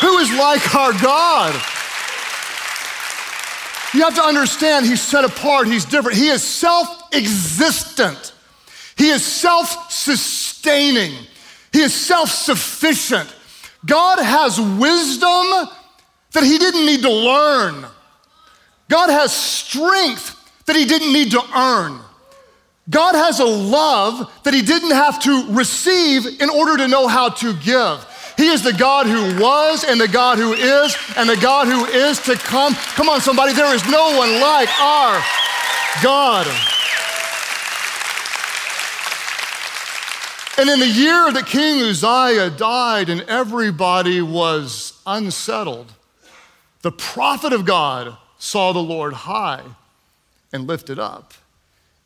Who 0.01 0.19
is 0.19 0.31
like 0.33 0.75
our 0.75 0.93
God? 0.93 1.55
You 3.95 4.03
have 4.03 4.15
to 4.17 4.23
understand 4.23 4.85
he's 4.85 5.01
set 5.01 5.25
apart, 5.25 5.67
he's 5.67 5.85
different. 5.85 6.19
He 6.19 6.29
is 6.29 6.43
self 6.43 7.13
existent, 7.13 8.35
he 8.97 9.09
is 9.09 9.25
self 9.25 9.91
sustaining, 9.91 11.13
he 11.73 11.81
is 11.81 11.95
self 11.95 12.31
sufficient. 12.31 13.35
God 13.87 14.19
has 14.19 14.61
wisdom 14.61 15.69
that 16.33 16.45
he 16.45 16.59
didn't 16.59 16.87
need 16.87 17.03
to 17.03 17.11
learn. 17.11 17.87
God 18.89 19.11
has 19.11 19.35
strength 19.35 20.35
that 20.67 20.77
he 20.77 20.85
didn't 20.85 21.13
need 21.13 21.31
to 21.33 21.43
earn. 21.57 22.01
God 22.91 23.15
has 23.15 23.41
a 23.41 23.45
love 23.45 24.33
that 24.45 24.55
he 24.55 24.63
didn't 24.63 24.93
have 24.93 25.21
to 25.23 25.53
receive 25.53 26.41
in 26.41 26.49
order 26.49 26.77
to 26.79 26.89
know 26.89 27.07
how 27.07 27.29
to 27.29 27.53
give. 27.55 28.07
He 28.37 28.47
is 28.47 28.63
the 28.63 28.73
God 28.73 29.07
who 29.07 29.43
was 29.43 29.85
and 29.85 30.01
the 30.01 30.09
God 30.09 30.39
who 30.39 30.53
is 30.53 30.97
and 31.17 31.29
the 31.29 31.37
God 31.37 31.67
who 31.67 31.85
is 31.87 32.21
to 32.21 32.37
come. 32.37 32.75
Come 32.95 33.09
on, 33.09 33.21
somebody, 33.21 33.53
there 33.53 33.75
is 33.75 33.85
no 33.89 34.17
one 34.17 34.41
like 34.41 34.69
our 34.81 35.23
God. 36.03 36.47
And 40.57 40.71
in 40.71 40.81
the 40.81 40.89
year 40.89 41.33
that 41.33 41.47
King 41.47 41.83
Uzziah 41.83 42.51
died 42.51 43.11
and 43.11 43.21
everybody 43.23 44.23
was 44.23 45.01
unsettled, 45.07 45.93
the 46.83 46.93
prophet 46.93 47.53
of 47.53 47.65
God 47.65 48.17
saw 48.39 48.73
the 48.73 48.79
Lord 48.79 49.13
high 49.13 49.65
and 50.53 50.67
lifted 50.67 50.99
up. 50.99 51.35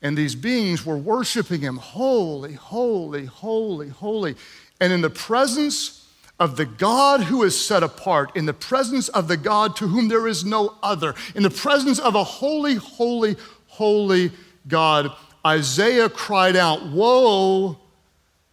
And 0.01 0.17
these 0.17 0.35
beings 0.35 0.85
were 0.85 0.97
worshiping 0.97 1.61
him, 1.61 1.77
holy, 1.77 2.55
holy, 2.55 3.27
holy, 3.27 3.89
holy. 3.89 4.35
And 4.81 4.93
in 4.93 5.01
the 5.01 5.11
presence 5.11 6.09
of 6.41 6.57
the 6.57 6.65
God 6.67 7.23
who 7.23 7.45
is 7.45 7.65
set 7.65 7.85
apart, 7.85 8.35
in 8.35 8.47
the 8.47 8.53
presence 8.53 9.09
of 9.11 9.29
the 9.29 9.37
God 9.37 9.77
to 9.77 9.87
whom 9.87 10.09
there 10.09 10.27
is 10.27 10.45
no 10.45 10.75
other, 10.83 11.15
in 11.37 11.45
the 11.45 11.51
presence 11.51 12.01
of 12.01 12.17
a 12.17 12.25
holy, 12.25 12.75
holy, 12.75 13.37
holy 13.69 14.33
God, 14.67 15.13
Isaiah 15.47 16.09
cried 16.09 16.57
out, 16.57 16.85
Woe 16.87 17.79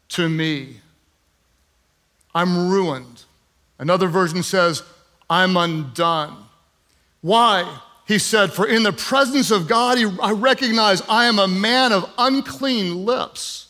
to 0.09 0.29
me! 0.29 0.81
I'm 2.35 2.69
ruined. 2.69 3.23
Another 3.79 4.07
version 4.07 4.43
says, 4.43 4.83
I'm 5.29 5.55
undone. 5.57 6.35
Why? 7.21 7.79
He 8.07 8.17
said, 8.17 8.51
For 8.51 8.67
in 8.67 8.83
the 8.83 8.93
presence 8.93 9.51
of 9.51 9.67
God, 9.67 9.97
I 10.21 10.31
recognize 10.31 11.01
I 11.07 11.25
am 11.25 11.37
a 11.37 11.47
man 11.47 11.91
of 11.91 12.11
unclean 12.17 13.05
lips, 13.05 13.67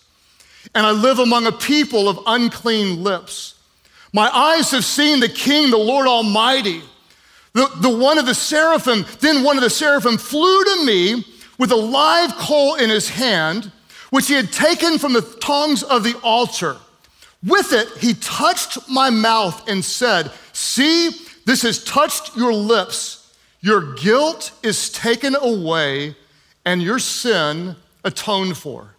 and 0.74 0.86
I 0.86 0.92
live 0.92 1.20
among 1.20 1.46
a 1.46 1.52
people 1.52 2.08
of 2.08 2.20
unclean 2.26 3.04
lips. 3.04 3.56
My 4.14 4.30
eyes 4.30 4.72
have 4.72 4.86
seen 4.86 5.20
the 5.20 5.30
King, 5.30 5.72
the 5.72 5.78
Lord 5.78 6.08
Almighty. 6.08 6.82
The, 7.54 7.70
the 7.82 7.90
one 7.90 8.18
of 8.18 8.26
the 8.26 8.36
seraphim, 8.36 9.06
then 9.20 9.44
one 9.44 9.58
of 9.58 9.64
the 9.64 9.70
seraphim 9.70 10.18
flew 10.18 10.64
to 10.64 10.86
me 10.86 11.26
with 11.58 11.72
a 11.72 11.76
live 11.76 12.34
coal 12.36 12.76
in 12.76 12.90
his 12.90 13.10
hand, 13.10 13.72
which 14.12 14.28
he 14.28 14.36
had 14.36 14.52
taken 14.52 14.98
from 14.98 15.14
the 15.14 15.22
tongs 15.42 15.84
of 15.84 16.04
the 16.04 16.18
altar. 16.24 16.78
With 17.46 17.74
it, 17.74 17.90
he 17.98 18.14
touched 18.16 18.90
my 18.90 19.10
mouth 19.10 19.68
and 19.68 19.84
said, 19.84 20.32
See, 20.54 21.12
this 21.50 21.64
has 21.64 21.84
touched 21.84 22.36
your 22.36 22.54
lips. 22.54 23.34
Your 23.60 23.96
guilt 23.96 24.52
is 24.62 24.92
taken 24.92 25.36
away 25.36 26.16
and 26.64 26.80
your 26.80 27.00
sin 27.00 27.76
atoned 28.04 28.56
for. 28.56 28.94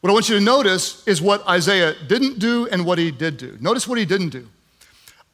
What 0.00 0.10
I 0.10 0.12
want 0.12 0.28
you 0.28 0.36
to 0.36 0.44
notice 0.44 1.04
is 1.08 1.20
what 1.20 1.44
Isaiah 1.48 1.96
didn't 2.06 2.38
do 2.38 2.68
and 2.68 2.86
what 2.86 2.98
he 2.98 3.10
did 3.10 3.38
do. 3.38 3.58
Notice 3.60 3.88
what 3.88 3.98
he 3.98 4.04
didn't 4.04 4.28
do. 4.28 4.48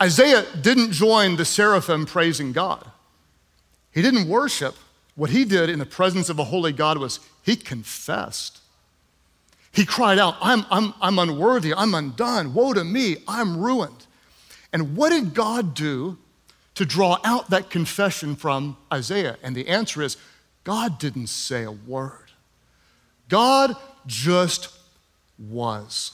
Isaiah 0.02 0.46
didn't 0.62 0.92
join 0.92 1.36
the 1.36 1.44
seraphim 1.44 2.06
praising 2.06 2.52
God. 2.52 2.90
He 3.92 4.00
didn't 4.00 4.28
worship. 4.28 4.76
What 5.14 5.28
he 5.28 5.44
did 5.44 5.68
in 5.68 5.78
the 5.78 5.86
presence 5.86 6.30
of 6.30 6.38
a 6.38 6.44
holy 6.44 6.72
God 6.72 6.96
was 6.96 7.20
he 7.42 7.54
confessed. 7.54 8.60
He 9.72 9.84
cried 9.84 10.18
out, 10.18 10.36
I'm, 10.40 10.64
I'm, 10.70 10.94
I'm 11.02 11.18
unworthy, 11.18 11.74
I'm 11.74 11.92
undone, 11.92 12.54
woe 12.54 12.72
to 12.72 12.82
me, 12.82 13.18
I'm 13.28 13.58
ruined. 13.58 14.06
And 14.72 14.96
what 14.96 15.10
did 15.10 15.34
God 15.34 15.74
do 15.74 16.18
to 16.74 16.84
draw 16.84 17.18
out 17.24 17.50
that 17.50 17.70
confession 17.70 18.36
from 18.36 18.76
Isaiah? 18.92 19.36
And 19.42 19.56
the 19.56 19.68
answer 19.68 20.02
is 20.02 20.16
God 20.64 20.98
didn't 20.98 21.28
say 21.28 21.64
a 21.64 21.70
word. 21.72 22.30
God 23.28 23.74
just 24.06 24.68
was. 25.38 26.12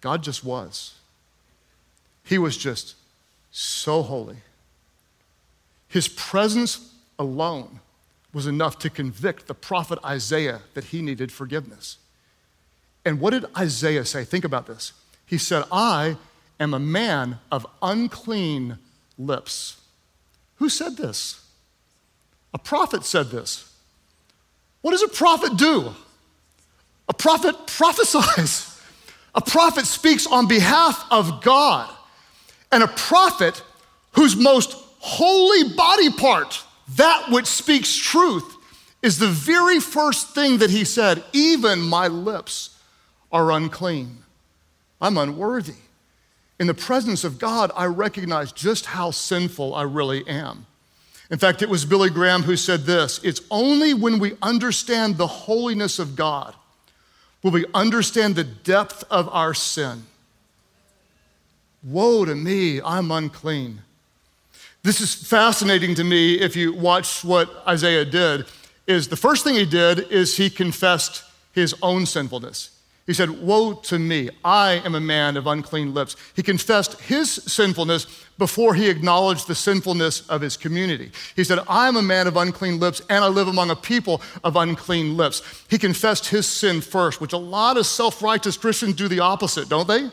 God 0.00 0.22
just 0.22 0.44
was. 0.44 0.94
He 2.24 2.38
was 2.38 2.56
just 2.56 2.94
so 3.50 4.02
holy. 4.02 4.36
His 5.88 6.08
presence 6.08 6.94
alone 7.18 7.80
was 8.32 8.46
enough 8.46 8.78
to 8.78 8.90
convict 8.90 9.46
the 9.46 9.54
prophet 9.54 9.98
Isaiah 10.04 10.60
that 10.74 10.84
he 10.84 11.02
needed 11.02 11.32
forgiveness. 11.32 11.98
And 13.04 13.20
what 13.20 13.30
did 13.30 13.46
Isaiah 13.56 14.04
say? 14.04 14.24
Think 14.24 14.44
about 14.44 14.66
this. 14.66 14.92
He 15.30 15.38
said, 15.38 15.62
I 15.70 16.16
am 16.58 16.74
a 16.74 16.80
man 16.80 17.38
of 17.52 17.64
unclean 17.80 18.78
lips. 19.16 19.80
Who 20.56 20.68
said 20.68 20.96
this? 20.96 21.46
A 22.52 22.58
prophet 22.58 23.04
said 23.04 23.30
this. 23.30 23.72
What 24.80 24.90
does 24.90 25.04
a 25.04 25.08
prophet 25.08 25.56
do? 25.56 25.94
A 27.08 27.14
prophet 27.14 27.68
prophesies. 27.68 28.76
A 29.32 29.40
prophet 29.40 29.86
speaks 29.86 30.26
on 30.26 30.48
behalf 30.48 31.06
of 31.12 31.42
God. 31.42 31.88
And 32.72 32.82
a 32.82 32.88
prophet 32.88 33.62
whose 34.16 34.34
most 34.34 34.72
holy 34.98 35.74
body 35.74 36.10
part, 36.10 36.64
that 36.96 37.26
which 37.30 37.46
speaks 37.46 37.94
truth, 37.94 38.56
is 39.00 39.18
the 39.18 39.28
very 39.28 39.78
first 39.78 40.34
thing 40.34 40.58
that 40.58 40.70
he 40.70 40.84
said, 40.84 41.22
even 41.32 41.78
my 41.80 42.08
lips 42.08 42.76
are 43.30 43.52
unclean. 43.52 44.24
I'm 45.00 45.18
unworthy. 45.18 45.74
In 46.58 46.66
the 46.66 46.74
presence 46.74 47.24
of 47.24 47.38
God, 47.38 47.70
I 47.74 47.86
recognize 47.86 48.52
just 48.52 48.86
how 48.86 49.10
sinful 49.10 49.74
I 49.74 49.82
really 49.82 50.26
am. 50.28 50.66
In 51.30 51.38
fact, 51.38 51.62
it 51.62 51.68
was 51.68 51.84
Billy 51.84 52.10
Graham 52.10 52.42
who 52.42 52.56
said 52.56 52.80
this 52.80 53.20
It's 53.22 53.40
only 53.50 53.94
when 53.94 54.18
we 54.18 54.36
understand 54.42 55.16
the 55.16 55.26
holiness 55.26 55.98
of 55.98 56.16
God 56.16 56.54
will 57.42 57.52
we 57.52 57.64
understand 57.72 58.34
the 58.34 58.44
depth 58.44 59.04
of 59.10 59.28
our 59.30 59.54
sin. 59.54 60.04
Woe 61.82 62.26
to 62.26 62.34
me, 62.34 62.82
I'm 62.82 63.10
unclean. 63.10 63.80
This 64.82 65.00
is 65.00 65.14
fascinating 65.14 65.94
to 65.94 66.04
me 66.04 66.34
if 66.34 66.56
you 66.56 66.74
watch 66.74 67.24
what 67.24 67.62
Isaiah 67.66 68.04
did 68.04 68.46
is 68.86 69.08
the 69.08 69.16
first 69.16 69.44
thing 69.44 69.54
he 69.54 69.64
did 69.64 70.10
is 70.10 70.36
he 70.36 70.50
confessed 70.50 71.22
his 71.52 71.74
own 71.80 72.06
sinfulness. 72.06 72.70
He 73.10 73.14
said, 73.14 73.42
Woe 73.42 73.72
to 73.72 73.98
me, 73.98 74.30
I 74.44 74.74
am 74.84 74.94
a 74.94 75.00
man 75.00 75.36
of 75.36 75.48
unclean 75.48 75.92
lips. 75.92 76.14
He 76.36 76.44
confessed 76.44 77.00
his 77.00 77.28
sinfulness 77.28 78.06
before 78.38 78.72
he 78.72 78.88
acknowledged 78.88 79.48
the 79.48 79.56
sinfulness 79.56 80.24
of 80.28 80.40
his 80.40 80.56
community. 80.56 81.10
He 81.34 81.42
said, 81.42 81.58
I'm 81.68 81.96
a 81.96 82.02
man 82.02 82.28
of 82.28 82.36
unclean 82.36 82.78
lips, 82.78 83.02
and 83.10 83.24
I 83.24 83.26
live 83.26 83.48
among 83.48 83.68
a 83.68 83.74
people 83.74 84.22
of 84.44 84.54
unclean 84.54 85.16
lips. 85.16 85.42
He 85.68 85.76
confessed 85.76 86.28
his 86.28 86.46
sin 86.46 86.80
first, 86.80 87.20
which 87.20 87.32
a 87.32 87.36
lot 87.36 87.76
of 87.76 87.84
self 87.84 88.22
righteous 88.22 88.56
Christians 88.56 88.94
do 88.94 89.08
the 89.08 89.18
opposite, 89.18 89.68
don't 89.68 89.88
they? 89.88 90.08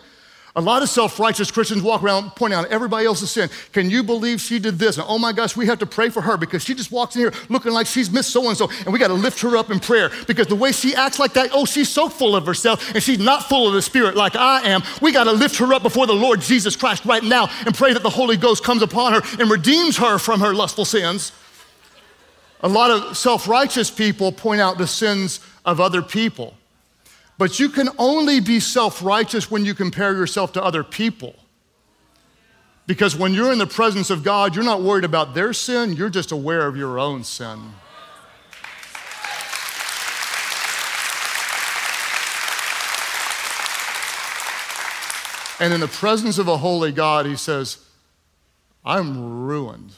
A 0.57 0.61
lot 0.61 0.81
of 0.81 0.89
self 0.89 1.19
righteous 1.19 1.51
Christians 1.51 1.83
walk 1.83 2.01
around 2.01 2.31
pointing 2.31 2.57
out 2.57 2.65
everybody 2.69 3.05
else's 3.05 3.29
sin. 3.29 3.47
Can 3.73 3.91
you 3.91 4.01
believe 4.01 4.41
she 4.41 4.57
did 4.57 4.79
this? 4.79 4.97
And 4.97 5.05
oh 5.07 5.19
my 5.19 5.31
gosh, 5.31 5.55
we 5.55 5.67
have 5.67 5.77
to 5.79 5.85
pray 5.85 6.09
for 6.09 6.19
her 6.19 6.35
because 6.35 6.63
she 6.63 6.73
just 6.73 6.91
walks 6.91 7.15
in 7.15 7.21
here 7.21 7.33
looking 7.47 7.73
like 7.73 7.85
she's 7.85 8.09
missed 8.09 8.31
so 8.31 8.49
and 8.49 8.57
so, 8.57 8.67
and 8.83 8.91
we 8.91 8.97
got 8.97 9.09
to 9.09 9.13
lift 9.13 9.39
her 9.41 9.55
up 9.55 9.69
in 9.69 9.79
prayer 9.79 10.09
because 10.25 10.47
the 10.47 10.55
way 10.55 10.71
she 10.71 10.95
acts 10.95 11.19
like 11.19 11.33
that, 11.33 11.51
oh, 11.53 11.65
she's 11.65 11.89
so 11.89 12.09
full 12.09 12.35
of 12.35 12.47
herself 12.47 12.95
and 12.95 13.03
she's 13.03 13.19
not 13.19 13.43
full 13.43 13.67
of 13.67 13.75
the 13.75 13.83
Spirit 13.83 14.15
like 14.15 14.35
I 14.35 14.61
am. 14.67 14.81
We 14.99 15.11
got 15.11 15.25
to 15.25 15.31
lift 15.31 15.57
her 15.57 15.71
up 15.75 15.83
before 15.83 16.07
the 16.07 16.15
Lord 16.15 16.41
Jesus 16.41 16.75
Christ 16.75 17.05
right 17.05 17.23
now 17.23 17.51
and 17.67 17.75
pray 17.75 17.93
that 17.93 18.01
the 18.01 18.09
Holy 18.09 18.35
Ghost 18.35 18.63
comes 18.63 18.81
upon 18.81 19.13
her 19.13 19.21
and 19.39 19.51
redeems 19.51 19.97
her 19.97 20.17
from 20.17 20.39
her 20.39 20.55
lustful 20.55 20.85
sins. 20.85 21.33
A 22.61 22.67
lot 22.67 22.89
of 22.89 23.15
self 23.15 23.47
righteous 23.47 23.91
people 23.91 24.31
point 24.31 24.59
out 24.59 24.79
the 24.79 24.87
sins 24.87 25.39
of 25.65 25.79
other 25.79 26.01
people. 26.01 26.56
But 27.37 27.59
you 27.59 27.69
can 27.69 27.89
only 27.97 28.39
be 28.39 28.59
self 28.59 29.03
righteous 29.03 29.51
when 29.51 29.63
you 29.63 29.73
compare 29.75 30.13
yourself 30.13 30.53
to 30.53 30.63
other 30.63 30.83
people. 30.83 31.35
Because 32.87 33.15
when 33.15 33.33
you're 33.33 33.51
in 33.51 33.59
the 33.59 33.67
presence 33.67 34.09
of 34.09 34.23
God, 34.23 34.55
you're 34.55 34.63
not 34.63 34.81
worried 34.81 35.03
about 35.03 35.33
their 35.33 35.53
sin, 35.53 35.93
you're 35.93 36.09
just 36.09 36.31
aware 36.31 36.67
of 36.67 36.77
your 36.77 36.97
own 36.97 37.23
sin. 37.23 37.59
And 45.59 45.73
in 45.73 45.79
the 45.79 45.87
presence 45.87 46.37
of 46.37 46.47
a 46.47 46.57
holy 46.57 46.91
God, 46.91 47.25
he 47.25 47.35
says, 47.35 47.79
I'm 48.85 49.45
ruined. 49.47 49.91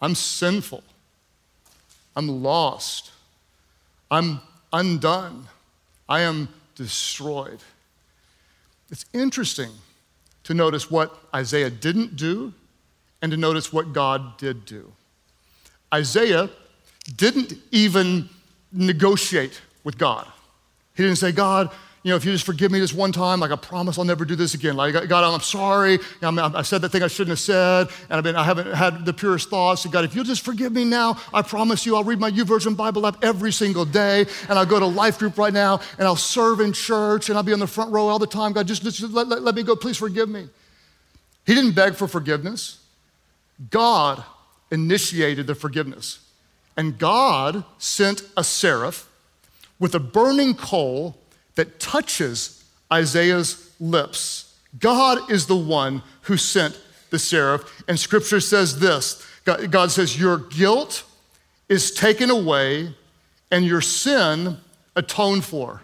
I'm 0.00 0.14
sinful. 0.14 0.84
I'm 2.14 2.42
lost. 2.42 3.10
I'm 4.10 4.40
undone. 4.72 5.48
I 6.08 6.20
am 6.20 6.48
destroyed. 6.74 7.60
It's 8.90 9.04
interesting 9.12 9.70
to 10.44 10.54
notice 10.54 10.90
what 10.90 11.16
Isaiah 11.34 11.70
didn't 11.70 12.16
do 12.16 12.52
and 13.20 13.32
to 13.32 13.36
notice 13.36 13.72
what 13.72 13.92
God 13.92 14.38
did 14.38 14.64
do. 14.64 14.92
Isaiah 15.92 16.50
didn't 17.16 17.54
even 17.72 18.28
negotiate 18.72 19.60
with 19.84 19.98
God. 19.98 20.26
He 20.94 21.02
didn't 21.02 21.18
say, 21.18 21.32
God, 21.32 21.70
you 22.06 22.10
know, 22.10 22.16
if 22.16 22.24
you 22.24 22.30
just 22.30 22.46
forgive 22.46 22.70
me 22.70 22.78
this 22.78 22.92
one 22.92 23.10
time, 23.10 23.40
like 23.40 23.50
I 23.50 23.56
promise 23.56 23.98
I'll 23.98 24.04
never 24.04 24.24
do 24.24 24.36
this 24.36 24.54
again. 24.54 24.76
Like, 24.76 25.08
God, 25.08 25.24
I'm 25.24 25.40
sorry. 25.40 25.98
I 26.22 26.62
said 26.62 26.80
that 26.82 26.90
thing 26.90 27.02
I 27.02 27.08
shouldn't 27.08 27.30
have 27.30 27.40
said, 27.40 27.88
and 28.08 28.16
I've 28.16 28.22
been, 28.22 28.36
I 28.36 28.44
haven't 28.44 28.72
had 28.72 29.04
the 29.04 29.12
purest 29.12 29.50
thoughts. 29.50 29.84
And 29.84 29.92
God, 29.92 30.04
if 30.04 30.14
you'll 30.14 30.22
just 30.22 30.44
forgive 30.44 30.70
me 30.70 30.84
now, 30.84 31.18
I 31.34 31.42
promise 31.42 31.84
you 31.84 31.96
I'll 31.96 32.04
read 32.04 32.20
my 32.20 32.30
YouVersion 32.30 32.76
Bible 32.76 33.08
app 33.08 33.24
every 33.24 33.52
single 33.52 33.84
day, 33.84 34.24
and 34.48 34.56
I'll 34.56 34.64
go 34.64 34.78
to 34.78 34.86
life 34.86 35.18
group 35.18 35.36
right 35.36 35.52
now, 35.52 35.80
and 35.98 36.06
I'll 36.06 36.14
serve 36.14 36.60
in 36.60 36.72
church, 36.72 37.28
and 37.28 37.36
I'll 37.36 37.42
be 37.42 37.52
on 37.52 37.58
the 37.58 37.66
front 37.66 37.90
row 37.90 38.06
all 38.06 38.20
the 38.20 38.26
time. 38.28 38.52
God, 38.52 38.68
just, 38.68 38.84
just 38.84 39.02
let, 39.02 39.26
let, 39.26 39.42
let 39.42 39.56
me 39.56 39.64
go. 39.64 39.74
Please 39.74 39.96
forgive 39.96 40.28
me. 40.28 40.48
He 41.44 41.56
didn't 41.56 41.72
beg 41.72 41.96
for 41.96 42.06
forgiveness. 42.06 42.84
God 43.68 44.22
initiated 44.70 45.48
the 45.48 45.56
forgiveness. 45.56 46.20
And 46.76 46.98
God 46.98 47.64
sent 47.78 48.22
a 48.36 48.44
seraph 48.44 49.10
with 49.80 49.96
a 49.96 50.00
burning 50.00 50.54
coal 50.54 51.18
that 51.56 51.80
touches 51.80 52.64
Isaiah's 52.92 53.70
lips. 53.80 54.54
God 54.78 55.30
is 55.30 55.46
the 55.46 55.56
one 55.56 56.02
who 56.22 56.36
sent 56.36 56.78
the 57.10 57.18
seraph. 57.18 57.82
And 57.88 57.98
scripture 57.98 58.40
says 58.40 58.78
this 58.78 59.26
God 59.44 59.90
says, 59.90 60.18
Your 60.18 60.38
guilt 60.38 61.04
is 61.68 61.90
taken 61.90 62.30
away 62.30 62.94
and 63.50 63.64
your 63.64 63.80
sin 63.80 64.58
atoned 64.94 65.44
for. 65.44 65.82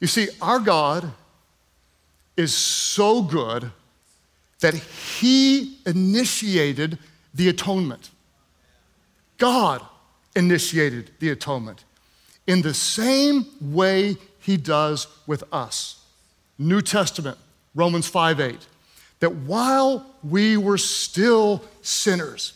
You 0.00 0.06
see, 0.06 0.28
our 0.40 0.58
God 0.58 1.10
is 2.36 2.54
so 2.54 3.22
good 3.22 3.70
that 4.60 4.74
he 4.74 5.78
initiated 5.86 6.98
the 7.34 7.48
atonement. 7.48 8.10
God 9.38 9.82
initiated 10.34 11.10
the 11.20 11.30
atonement. 11.30 11.84
In 12.46 12.62
the 12.62 12.74
same 12.74 13.46
way 13.60 14.16
he 14.44 14.56
does 14.58 15.06
with 15.26 15.42
us. 15.52 16.04
New 16.58 16.82
Testament, 16.82 17.38
Romans 17.74 18.06
5 18.06 18.40
8, 18.40 18.58
that 19.20 19.34
while 19.34 20.06
we 20.22 20.56
were 20.56 20.78
still 20.78 21.64
sinners, 21.80 22.52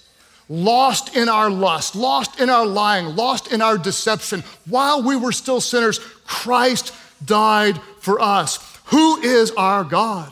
lost 0.49 1.17
in 1.17 1.29
our 1.29 1.51
lust, 1.51 1.97
lost 1.97 2.41
in 2.41 2.51
our 2.51 2.67
lying, 2.67 3.17
lost 3.17 3.51
in 3.51 3.63
our 3.63 3.79
deception, 3.79 4.45
while 4.69 5.03
we 5.03 5.17
were 5.17 5.33
still 5.33 5.61
sinners, 5.61 5.99
Christ 6.27 6.95
died 7.25 7.81
for 8.01 8.21
us. 8.21 8.79
Who 8.87 9.21
is 9.23 9.51
our 9.53 9.83
God? 9.83 10.31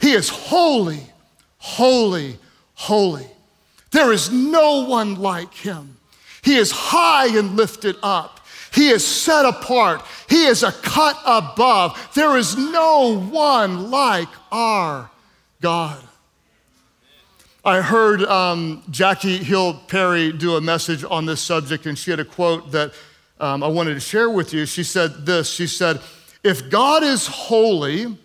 He 0.00 0.12
is 0.12 0.30
holy, 0.30 1.02
holy, 1.58 2.38
holy. 2.74 3.26
There 3.90 4.12
is 4.12 4.32
no 4.32 4.86
one 4.86 5.16
like 5.16 5.52
him. 5.52 5.96
He 6.42 6.56
is 6.56 6.70
high 6.70 7.36
and 7.36 7.54
lifted 7.56 7.96
up. 8.02 8.39
He 8.72 8.90
is 8.90 9.04
set 9.06 9.44
apart. 9.44 10.02
He 10.28 10.44
is 10.44 10.62
a 10.62 10.72
cut 10.72 11.18
above. 11.26 12.10
There 12.14 12.36
is 12.36 12.56
no 12.56 13.18
one 13.18 13.90
like 13.90 14.28
our 14.52 15.10
God. 15.60 16.00
I 17.64 17.82
heard 17.82 18.22
um, 18.22 18.82
Jackie 18.90 19.36
Hill 19.38 19.74
Perry 19.88 20.32
do 20.32 20.56
a 20.56 20.60
message 20.60 21.04
on 21.04 21.26
this 21.26 21.40
subject, 21.40 21.84
and 21.86 21.98
she 21.98 22.10
had 22.10 22.20
a 22.20 22.24
quote 22.24 22.70
that 22.72 22.92
um, 23.38 23.62
I 23.62 23.68
wanted 23.68 23.94
to 23.94 24.00
share 24.00 24.30
with 24.30 24.54
you. 24.54 24.66
She 24.66 24.84
said 24.84 25.26
this 25.26 25.50
She 25.50 25.66
said, 25.66 26.00
If 26.42 26.70
God 26.70 27.02
is 27.02 27.26
holy, 27.26 28.16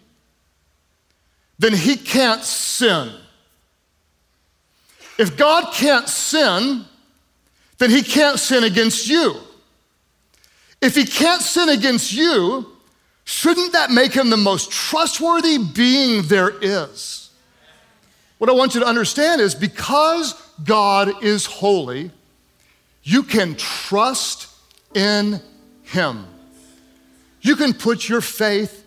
then 1.58 1.74
he 1.74 1.96
can't 1.96 2.44
sin. 2.44 3.12
If 5.18 5.38
God 5.38 5.74
can't 5.74 6.08
sin, 6.08 6.86
then 7.78 7.90
he 7.90 8.04
can't 8.04 8.40
sin 8.40 8.64
against 8.64 9.08
you. 9.08 9.36
If 10.86 10.94
he 10.94 11.04
can't 11.04 11.42
sin 11.42 11.70
against 11.70 12.14
you, 12.14 12.64
shouldn't 13.24 13.74
that 13.74 13.90
make 13.90 14.14
him 14.14 14.30
the 14.30 14.38
most 14.38 14.70
trustworthy 14.70 15.58
being 15.58 16.22
there 16.28 16.52
is? 16.62 17.32
What 18.38 18.52
I 18.52 18.54
want 18.54 18.76
you 18.76 18.82
to 18.82 18.86
understand 18.86 19.42
is 19.42 19.56
because 19.56 20.40
God 20.64 21.24
is 21.24 21.48
holy, 21.48 22.12
you 23.02 23.24
can 23.24 23.56
trust 23.56 24.48
in 24.94 25.42
him. 25.82 26.28
You 27.42 27.56
can 27.56 27.74
put 27.74 28.08
your 28.08 28.22
faith 28.22 28.86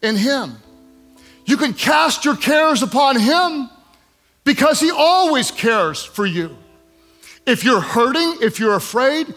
in 0.00 0.14
him. 0.14 0.58
You 1.44 1.56
can 1.56 1.74
cast 1.74 2.24
your 2.24 2.36
cares 2.36 2.84
upon 2.84 3.18
him 3.18 3.68
because 4.44 4.78
he 4.78 4.92
always 4.92 5.50
cares 5.50 6.04
for 6.04 6.24
you. 6.24 6.56
If 7.46 7.64
you're 7.64 7.80
hurting, 7.80 8.36
if 8.42 8.60
you're 8.60 8.76
afraid, 8.76 9.34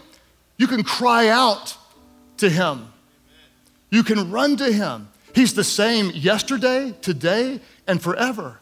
you 0.56 0.68
can 0.68 0.84
cry 0.84 1.30
out 1.30 1.76
to 2.38 2.48
Him. 2.48 2.92
You 3.90 4.02
can 4.02 4.30
run 4.30 4.56
to 4.56 4.72
Him. 4.72 5.08
He's 5.34 5.54
the 5.54 5.64
same 5.64 6.10
yesterday, 6.10 6.94
today, 7.02 7.60
and 7.86 8.02
forever. 8.02 8.58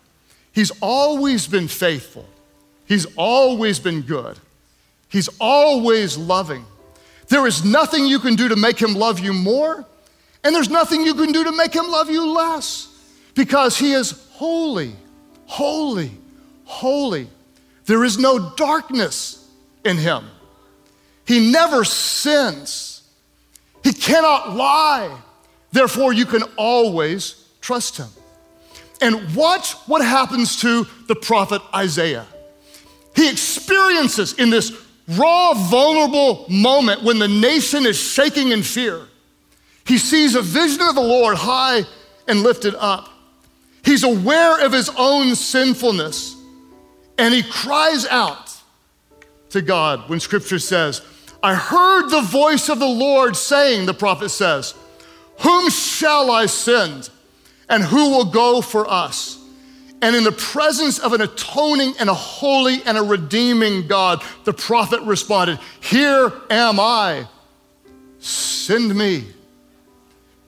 He's 0.53 0.73
always 0.81 1.47
been 1.47 1.69
faithful. 1.69 2.27
He's 2.87 3.07
always 3.17 3.79
been 3.79 4.03
good. 4.03 4.39
He's 5.09 5.29
always 5.41 6.19
loving. 6.19 6.65
There 7.29 7.47
is 7.47 7.65
nothing 7.65 8.07
you 8.07 8.19
can 8.19 8.35
do 8.35 8.49
to 8.49 8.57
make 8.57 8.81
him 8.81 8.95
love 8.95 9.19
you 9.19 9.33
more, 9.33 9.85
and 10.43 10.55
there's 10.55 10.69
nothing 10.69 11.03
you 11.03 11.15
can 11.15 11.33
do 11.33 11.45
to 11.45 11.53
make 11.53 11.75
him 11.75 11.91
love 11.91 12.11
you 12.11 12.27
less 12.27 12.89
because 13.35 13.79
he 13.79 13.93
is 13.93 14.29
holy, 14.33 14.93
holy, 15.47 16.11
holy. 16.65 17.29
There 17.87 18.05
is 18.05 18.19
no 18.19 18.51
darkness 18.57 19.49
in 19.85 19.97
him. 19.97 20.25
He 21.27 21.51
never 21.51 21.85
sins. 21.85 22.94
He 23.85 23.93
cannot 23.93 24.57
lie. 24.57 25.17
Therefore, 25.71 26.13
you 26.13 26.27
can 26.27 26.43
always 26.57 27.47
trust 27.61 27.99
him. 27.99 28.09
And 29.01 29.35
watch 29.37 29.73
what 29.87 30.03
happens 30.03 30.61
to 30.63 30.87
the 31.07 31.15
prophet 31.15 31.61
Isaiah. 31.75 32.27
He 33.15 33.31
experiences 33.31 34.33
in 34.35 34.51
this 34.51 34.73
raw, 35.09 35.55
vulnerable 35.55 36.47
moment 36.49 37.03
when 37.03 37.19
the 37.19 37.29
nation 37.29 37.87
is 37.87 37.99
shaking 37.99 38.51
in 38.51 38.63
fear. 38.63 39.07
He 39.87 39.99
sees 39.99 40.35
a 40.35 40.43
vision 40.43 40.81
of 40.81 40.95
the 40.95 41.03
Lord 41.03 41.37
high 41.37 41.83
and 42.27 42.43
lifted 42.43 42.75
up. 42.77 43.11
He's 43.85 44.03
aware 44.03 44.65
of 44.65 44.73
his 44.73 44.91
own 44.97 45.35
sinfulness 45.35 46.35
and 47.19 47.35
he 47.35 47.43
cries 47.43 48.07
out 48.07 48.57
to 49.51 49.61
God 49.61 50.09
when 50.09 50.21
scripture 50.21 50.59
says, 50.59 51.03
I 51.45 51.55
heard 51.55 52.09
the 52.09 52.23
voice 52.23 52.71
of 52.71 52.79
the 52.79 52.87
Lord 52.87 53.37
saying, 53.37 53.85
the 53.85 53.93
prophet 53.93 54.31
says, 54.31 54.75
Whom 55.41 55.69
shall 55.69 56.31
I 56.31 56.47
send? 56.47 57.11
And 57.69 57.83
who 57.83 58.13
will 58.13 58.25
go 58.25 58.63
for 58.63 58.91
us? 58.91 59.39
And 60.01 60.17
in 60.17 60.25
the 60.25 60.33
presence 60.33 60.99
of 60.99 61.13
an 61.13 61.21
atoning 61.21 61.97
and 62.01 62.09
a 62.09 62.15
holy 62.15 62.83
and 62.87 62.97
a 62.97 63.03
redeeming 63.03 63.87
God, 63.87 64.25
the 64.45 64.55
prophet 64.55 65.03
responded, 65.03 65.59
Here 65.81 66.33
am 66.49 66.81
I, 66.81 67.29
send 68.21 68.95
me 68.95 69.27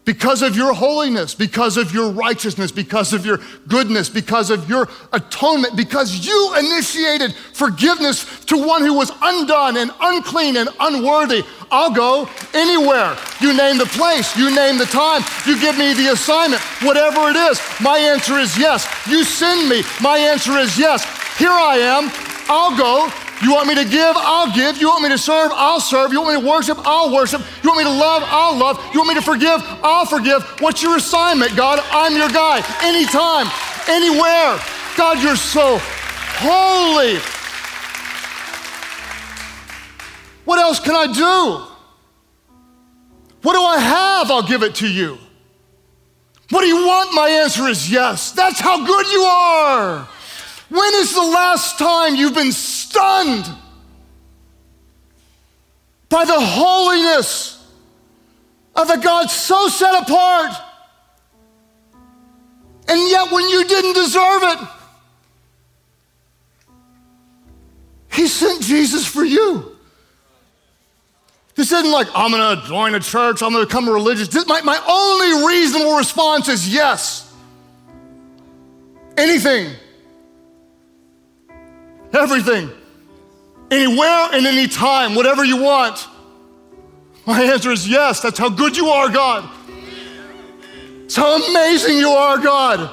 because 0.06 0.40
of 0.40 0.56
your 0.56 0.72
holiness, 0.72 1.34
because 1.34 1.76
of 1.76 1.92
your 1.92 2.10
righteousness, 2.10 2.70
because 2.70 3.12
of 3.12 3.26
your 3.26 3.40
goodness, 3.66 4.08
because 4.08 4.50
of 4.50 4.68
your 4.68 4.88
atonement, 5.12 5.76
because 5.76 6.24
you 6.24 6.54
initiated 6.56 7.34
forgiveness 7.34 8.44
to 8.44 8.56
one 8.56 8.82
who 8.82 8.94
was 8.94 9.10
undone 9.20 9.76
and 9.76 9.90
unclean 10.00 10.56
and 10.56 10.68
unworthy. 10.78 11.42
I'll 11.72 11.92
go 11.92 12.30
anywhere. 12.54 13.18
You 13.40 13.54
name 13.54 13.78
the 13.78 13.86
place, 13.86 14.34
you 14.36 14.54
name 14.54 14.78
the 14.78 14.86
time, 14.86 15.22
you 15.44 15.60
give 15.60 15.76
me 15.76 15.92
the 15.92 16.12
assignment, 16.12 16.62
whatever 16.82 17.28
it 17.28 17.36
is. 17.36 17.60
My 17.80 17.98
answer 17.98 18.38
is 18.38 18.56
yes. 18.56 18.86
You 19.08 19.24
send 19.24 19.68
me, 19.68 19.82
my 20.00 20.18
answer 20.18 20.52
is 20.52 20.78
yes. 20.78 21.04
Here 21.36 21.50
I 21.50 21.78
am, 21.78 22.10
I'll 22.48 22.78
go. 22.78 23.25
You 23.42 23.52
want 23.52 23.68
me 23.68 23.74
to 23.74 23.84
give? 23.84 24.16
I'll 24.16 24.52
give. 24.52 24.78
You 24.78 24.88
want 24.88 25.02
me 25.02 25.10
to 25.10 25.18
serve? 25.18 25.52
I'll 25.54 25.80
serve. 25.80 26.12
You 26.12 26.22
want 26.22 26.36
me 26.36 26.40
to 26.40 26.48
worship? 26.48 26.78
I'll 26.84 27.12
worship. 27.12 27.42
You 27.62 27.70
want 27.70 27.78
me 27.78 27.84
to 27.84 27.90
love? 27.90 28.22
I'll 28.26 28.56
love. 28.56 28.82
You 28.94 29.00
want 29.00 29.10
me 29.10 29.14
to 29.16 29.22
forgive? 29.22 29.60
I'll 29.82 30.06
forgive. 30.06 30.42
What's 30.60 30.82
your 30.82 30.96
assignment, 30.96 31.54
God? 31.54 31.80
I'm 31.90 32.16
your 32.16 32.30
guy. 32.30 32.64
Anytime, 32.82 33.46
anywhere. 33.88 34.58
God, 34.96 35.22
you're 35.22 35.36
so 35.36 35.78
holy. 36.38 37.18
What 40.46 40.58
else 40.58 40.80
can 40.80 40.94
I 40.94 41.12
do? 41.12 41.66
What 43.42 43.52
do 43.52 43.60
I 43.60 43.78
have? 43.78 44.30
I'll 44.30 44.46
give 44.46 44.62
it 44.62 44.76
to 44.76 44.88
you. 44.88 45.18
What 46.50 46.62
do 46.62 46.68
you 46.68 46.86
want? 46.86 47.12
My 47.12 47.28
answer 47.28 47.66
is 47.66 47.90
yes. 47.90 48.32
That's 48.32 48.60
how 48.60 48.86
good 48.86 49.06
you 49.08 49.20
are. 49.20 50.08
When 50.68 50.94
is 50.94 51.14
the 51.14 51.22
last 51.22 51.78
time 51.78 52.16
you've 52.16 52.34
been 52.34 52.52
stunned 52.52 53.48
by 56.08 56.24
the 56.24 56.38
holiness 56.38 57.64
of 58.74 58.90
a 58.90 58.98
God 58.98 59.30
so 59.30 59.68
set 59.68 60.02
apart? 60.02 60.52
And 62.88 63.10
yet, 63.10 63.32
when 63.32 63.48
you 63.48 63.64
didn't 63.64 63.94
deserve 63.94 64.42
it, 64.42 64.58
He 68.12 68.26
sent 68.28 68.62
Jesus 68.62 69.06
for 69.06 69.24
you. 69.24 69.76
This 71.54 71.72
isn't 71.72 71.90
like, 71.90 72.08
I'm 72.14 72.30
gonna 72.32 72.62
join 72.66 72.94
a 72.94 73.00
church, 73.00 73.42
I'm 73.42 73.52
gonna 73.52 73.66
become 73.66 73.88
religious. 73.88 74.28
This, 74.28 74.46
my, 74.46 74.60
my 74.60 74.78
only 74.86 75.46
reasonable 75.46 75.96
response 75.96 76.48
is 76.48 76.68
yes. 76.72 77.32
Anything 79.16 79.72
everything, 82.12 82.70
anywhere 83.70 84.28
and 84.32 84.46
any 84.46 84.66
time, 84.66 85.14
whatever 85.14 85.44
you 85.44 85.62
want? 85.62 86.06
My 87.26 87.42
answer 87.42 87.72
is 87.72 87.88
yes. 87.88 88.20
That's 88.20 88.38
how 88.38 88.48
good 88.48 88.76
you 88.76 88.88
are, 88.88 89.08
God. 89.08 89.50
It's 91.04 91.16
how 91.16 91.36
amazing 91.50 91.98
you 91.98 92.10
are, 92.10 92.38
God. 92.38 92.90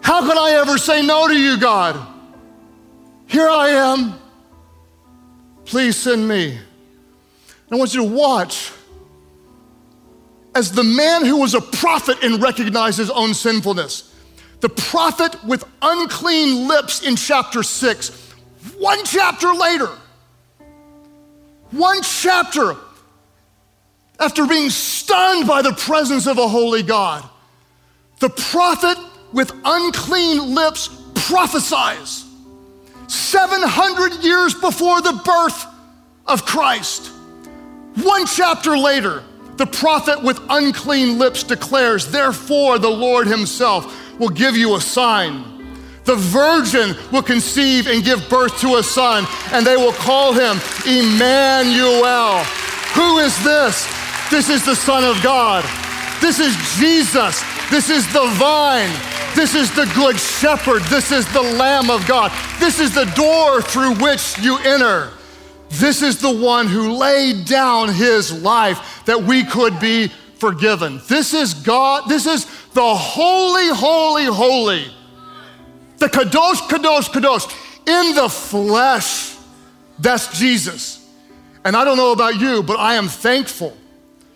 How 0.00 0.20
can 0.26 0.38
I 0.38 0.58
ever 0.60 0.78
say 0.78 1.04
no 1.04 1.26
to 1.26 1.34
you, 1.34 1.58
God? 1.58 1.96
Here 3.26 3.48
I 3.48 3.70
am. 3.70 4.18
Please 5.64 5.96
send 5.96 6.28
me. 6.28 6.58
I 7.70 7.76
want 7.76 7.94
you 7.94 8.02
to 8.02 8.08
watch 8.08 8.70
as 10.54 10.70
the 10.70 10.84
man 10.84 11.24
who 11.24 11.38
was 11.38 11.54
a 11.54 11.60
prophet 11.60 12.22
and 12.22 12.40
recognized 12.40 12.98
his 12.98 13.10
own 13.10 13.34
sinfulness 13.34 14.13
the 14.64 14.70
prophet 14.70 15.44
with 15.44 15.62
unclean 15.82 16.66
lips 16.66 17.02
in 17.02 17.16
chapter 17.16 17.62
six. 17.62 18.08
One 18.78 19.04
chapter 19.04 19.52
later, 19.52 19.90
one 21.70 22.00
chapter 22.00 22.74
after 24.18 24.46
being 24.46 24.70
stunned 24.70 25.46
by 25.46 25.60
the 25.60 25.74
presence 25.74 26.26
of 26.26 26.38
a 26.38 26.48
holy 26.48 26.82
God, 26.82 27.28
the 28.20 28.30
prophet 28.30 28.96
with 29.34 29.52
unclean 29.66 30.54
lips 30.54 30.88
prophesies 31.14 32.24
700 33.06 34.24
years 34.24 34.54
before 34.54 35.02
the 35.02 35.20
birth 35.26 35.66
of 36.24 36.46
Christ. 36.46 37.08
One 38.02 38.24
chapter 38.24 38.78
later, 38.78 39.24
the 39.56 39.66
prophet 39.66 40.22
with 40.22 40.40
unclean 40.48 41.18
lips 41.18 41.42
declares, 41.42 42.10
Therefore, 42.10 42.78
the 42.78 42.88
Lord 42.88 43.26
Himself 43.26 44.00
will 44.18 44.30
give 44.30 44.56
you 44.56 44.76
a 44.76 44.80
sign. 44.80 45.44
The 46.04 46.16
virgin 46.16 46.94
will 47.10 47.22
conceive 47.22 47.86
and 47.86 48.04
give 48.04 48.28
birth 48.28 48.60
to 48.60 48.76
a 48.76 48.82
son, 48.82 49.26
and 49.52 49.66
they 49.66 49.76
will 49.76 49.92
call 49.92 50.32
him 50.32 50.58
Emmanuel. 50.86 52.44
Who 52.94 53.18
is 53.18 53.42
this? 53.42 53.86
This 54.30 54.50
is 54.50 54.64
the 54.64 54.76
Son 54.76 55.04
of 55.04 55.22
God. 55.22 55.64
This 56.20 56.38
is 56.40 56.56
Jesus. 56.78 57.42
This 57.70 57.90
is 57.90 58.06
the 58.12 58.26
vine. 58.34 58.90
This 59.34 59.54
is 59.54 59.74
the 59.74 59.90
good 59.96 60.18
shepherd. 60.18 60.82
This 60.84 61.10
is 61.10 61.30
the 61.32 61.42
Lamb 61.42 61.90
of 61.90 62.06
God. 62.06 62.30
This 62.60 62.78
is 62.80 62.94
the 62.94 63.04
door 63.16 63.62
through 63.62 63.94
which 63.96 64.38
you 64.38 64.58
enter. 64.58 65.10
This 65.70 66.02
is 66.02 66.20
the 66.20 66.30
one 66.30 66.66
who 66.68 66.92
laid 66.92 67.46
down 67.46 67.92
his 67.92 68.42
life 68.42 69.02
that 69.06 69.22
we 69.22 69.42
could 69.42 69.80
be 69.80 70.08
forgiven. 70.38 71.00
This 71.08 71.34
is 71.34 71.54
God. 71.54 72.08
This 72.08 72.26
is 72.26 72.44
the 72.74 72.94
holy, 72.94 73.68
holy, 73.68 74.24
holy, 74.26 74.84
the 75.98 76.06
kadosh, 76.06 76.60
kadosh, 76.68 77.08
kadosh, 77.08 77.50
in 77.86 78.14
the 78.14 78.28
flesh. 78.28 79.36
That's 79.98 80.38
Jesus. 80.38 81.08
And 81.64 81.76
I 81.76 81.84
don't 81.84 81.96
know 81.96 82.12
about 82.12 82.38
you, 82.38 82.62
but 82.62 82.78
I 82.78 82.94
am 82.94 83.08
thankful 83.08 83.76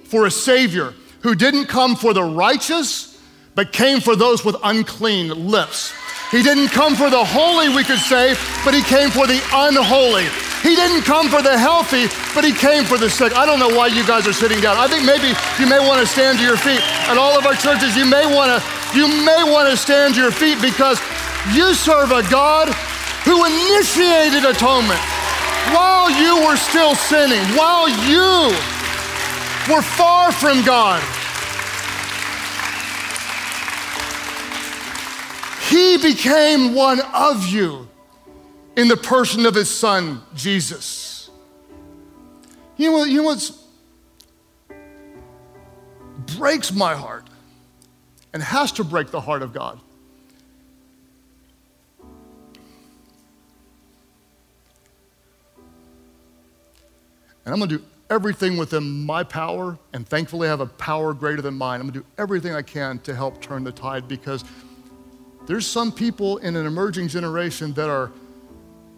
for 0.05 0.27
a 0.27 0.31
Savior 0.31 0.95
who 1.21 1.35
didn't 1.35 1.67
come 1.67 1.97
for 1.97 2.15
the 2.15 2.23
righteous, 2.23 3.21
but 3.55 3.73
came 3.73 4.01
for 4.01 4.17
those 4.17 4.45
with 4.45 4.57
unclean 4.63 5.51
lips. 5.51 5.93
He 6.31 6.43
didn't 6.43 6.69
come 6.69 6.95
for 6.95 7.11
the 7.11 7.25
holy, 7.25 7.69
we 7.69 7.85
could 7.85 7.99
say, 7.99 8.35
but 8.65 8.73
he 8.73 8.83
came 8.83 9.11
for 9.11 9.27
the 9.27 9.43
unholy. 9.53 10.27
He 10.63 10.75
didn't 10.75 11.03
come 11.03 11.29
for 11.29 11.41
the 11.41 11.57
healthy, 11.57 12.07
but 12.35 12.45
he 12.45 12.53
came 12.53 12.85
for 12.85 12.99
the 12.99 13.09
sick. 13.09 13.33
I 13.37 13.47
don't 13.47 13.59
know 13.59 13.71
why 13.71 13.87
you 13.87 14.05
guys 14.07 14.27
are 14.27 14.33
sitting 14.33 14.61
down. 14.61 14.77
I 14.77 14.89
think 14.89 15.05
maybe 15.07 15.31
you 15.59 15.67
may 15.71 15.79
want 15.79 16.01
to 16.01 16.07
stand 16.07 16.39
to 16.39 16.45
your 16.45 16.57
feet. 16.57 16.81
At 17.07 17.17
all 17.17 17.39
of 17.39 17.47
our 17.47 17.55
churches, 17.55 17.97
you 17.97 18.05
may 18.05 18.27
want 18.27 18.51
to 18.51 18.59
you 18.97 19.07
may 19.07 19.45
want 19.45 19.69
to 19.71 19.77
stand 19.77 20.15
to 20.15 20.21
your 20.21 20.31
feet 20.31 20.61
because 20.63 20.99
you 21.53 21.75
serve 21.75 22.11
a 22.11 22.23
God 22.31 22.73
who 23.25 23.45
initiated 23.45 24.45
atonement 24.45 25.01
while 25.77 26.11
you 26.11 26.47
were 26.47 26.57
still 26.57 26.95
sinning, 26.95 27.45
while 27.55 27.89
you 28.09 28.57
were 29.71 29.83
far 29.83 30.33
from 30.33 30.65
God. 30.65 31.03
He 35.69 35.99
became 35.99 36.75
one 36.75 37.01
of 37.13 37.47
you 37.47 37.88
in 38.79 38.87
the 38.87 38.97
person 38.97 39.45
of 39.45 39.57
his 39.57 39.69
son, 39.69 40.23
Jesus. 40.37 41.31
You 42.77 42.93
know, 42.93 43.03
you 43.03 43.17
know 43.17 43.25
what 43.25 43.53
breaks 46.37 46.73
my 46.73 46.95
heart 46.95 47.27
and 48.33 48.41
has 48.41 48.71
to 48.73 48.85
break 48.85 49.11
the 49.11 49.21
heart 49.21 49.43
of 49.43 49.53
God? 49.53 49.81
And 57.45 57.53
I'm 57.53 57.59
going 57.59 57.71
to 57.71 57.79
do 57.79 57.85
everything 58.11 58.57
within 58.57 59.05
my 59.05 59.25
power, 59.25 59.77
and 59.93 60.07
thankfully 60.07 60.47
I 60.47 60.51
have 60.51 60.61
a 60.61 60.67
power 60.67 61.15
greater 61.15 61.43
than 61.43 61.55
mine. 61.55 61.81
I'm 61.81 61.89
going 61.89 61.95
to 61.95 62.01
do 62.01 62.07
everything 62.17 62.55
I 62.55 62.63
can 62.63 63.01
to 63.01 63.13
help 63.13 63.41
turn 63.41 63.65
the 63.65 63.73
tide 63.73 64.07
because 64.07 64.45
there's 65.49 65.67
some 65.67 65.91
people 65.91 66.37
in 66.39 66.55
an 66.55 66.65
emerging 66.65 67.09
generation 67.09 67.73
that 67.73 67.91
are 67.91 68.13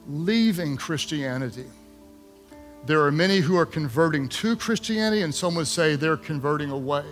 leaving 0.09 0.77
Christianity. 0.77 1.67
There 2.87 3.03
are 3.05 3.13
many 3.13 3.39
who 3.39 3.57
are 3.57 3.67
converting 3.67 4.29
to 4.29 4.57
Christianity, 4.57 5.23
and 5.23 5.35
some 5.35 5.55
would 5.55 5.67
say 5.67 5.97
they're 5.97 6.17
converting 6.17 6.71
away. 6.71 7.05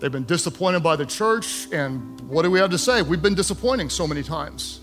They've 0.00 0.12
been 0.12 0.26
disappointed 0.26 0.80
by 0.82 0.96
the 0.96 1.06
church, 1.06 1.66
and 1.72 2.20
what 2.28 2.42
do 2.42 2.50
we 2.50 2.58
have 2.60 2.70
to 2.70 2.78
say? 2.78 3.02
We've 3.02 3.22
been 3.22 3.34
disappointing 3.34 3.90
so 3.90 4.06
many 4.06 4.22
times. 4.22 4.80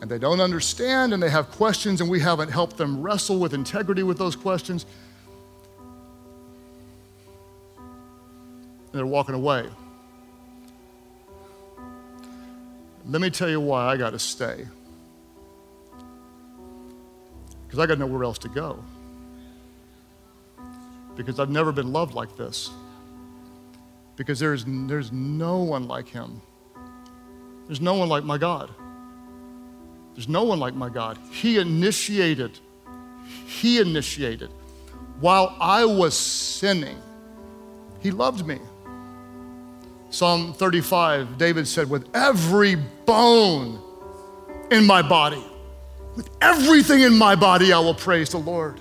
And 0.00 0.08
they 0.08 0.18
don't 0.18 0.40
understand, 0.40 1.12
and 1.12 1.20
they 1.20 1.30
have 1.30 1.50
questions, 1.50 2.00
and 2.00 2.08
we 2.08 2.20
haven't 2.20 2.50
helped 2.50 2.76
them 2.76 3.02
wrestle 3.02 3.38
with 3.38 3.54
integrity 3.54 4.04
with 4.04 4.16
those 4.16 4.36
questions. 4.36 4.86
And 7.78 8.92
they're 8.92 9.06
walking 9.06 9.34
away. 9.34 9.68
Let 13.08 13.22
me 13.22 13.30
tell 13.30 13.48
you 13.48 13.60
why 13.60 13.86
I 13.86 13.96
got 13.96 14.10
to 14.10 14.18
stay. 14.18 14.68
Because 17.68 17.80
I 17.80 17.86
got 17.86 17.98
nowhere 17.98 18.24
else 18.24 18.38
to 18.38 18.48
go. 18.48 18.82
because 21.16 21.38
I've 21.38 21.50
never 21.50 21.70
been 21.70 21.92
loved 21.92 22.14
like 22.14 22.34
this. 22.36 22.70
Because 24.16 24.38
there's, 24.38 24.64
there's 24.66 25.12
no 25.12 25.58
one 25.58 25.86
like 25.86 26.08
him. 26.08 26.40
There's 27.66 27.82
no 27.82 27.94
one 27.94 28.08
like 28.08 28.24
my 28.24 28.38
God. 28.38 28.70
There's 30.14 30.28
no 30.28 30.44
one 30.44 30.58
like 30.58 30.74
my 30.74 30.88
God. 30.88 31.18
He 31.30 31.58
initiated, 31.58 32.58
He 33.46 33.80
initiated. 33.80 34.50
While 35.20 35.54
I 35.60 35.84
was 35.84 36.16
sinning, 36.16 36.96
He 38.00 38.10
loved 38.10 38.46
me. 38.46 38.58
Psalm 40.08 40.54
35, 40.54 41.36
David 41.36 41.68
said, 41.68 41.90
With 41.90 42.08
every 42.14 42.76
bone 42.76 43.78
in 44.70 44.86
my 44.86 45.02
body, 45.02 45.44
with 46.18 46.28
everything 46.40 47.02
in 47.02 47.16
my 47.16 47.36
body, 47.36 47.72
I 47.72 47.78
will 47.78 47.94
praise 47.94 48.30
the 48.30 48.38
Lord. 48.38 48.80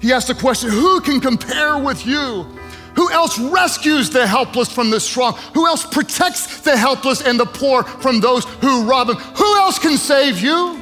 He 0.00 0.12
asked 0.12 0.28
the 0.28 0.34
question 0.34 0.70
Who 0.70 1.00
can 1.00 1.20
compare 1.20 1.76
with 1.76 2.06
you? 2.06 2.46
Who 2.94 3.10
else 3.10 3.36
rescues 3.36 4.10
the 4.10 4.26
helpless 4.26 4.70
from 4.70 4.88
the 4.88 5.00
strong? 5.00 5.34
Who 5.54 5.66
else 5.66 5.84
protects 5.84 6.60
the 6.60 6.76
helpless 6.76 7.20
and 7.20 7.38
the 7.38 7.46
poor 7.46 7.82
from 7.82 8.20
those 8.20 8.44
who 8.60 8.88
rob 8.88 9.08
them? 9.08 9.16
Who 9.16 9.56
else 9.56 9.78
can 9.78 9.96
save 9.96 10.40
you? 10.40 10.80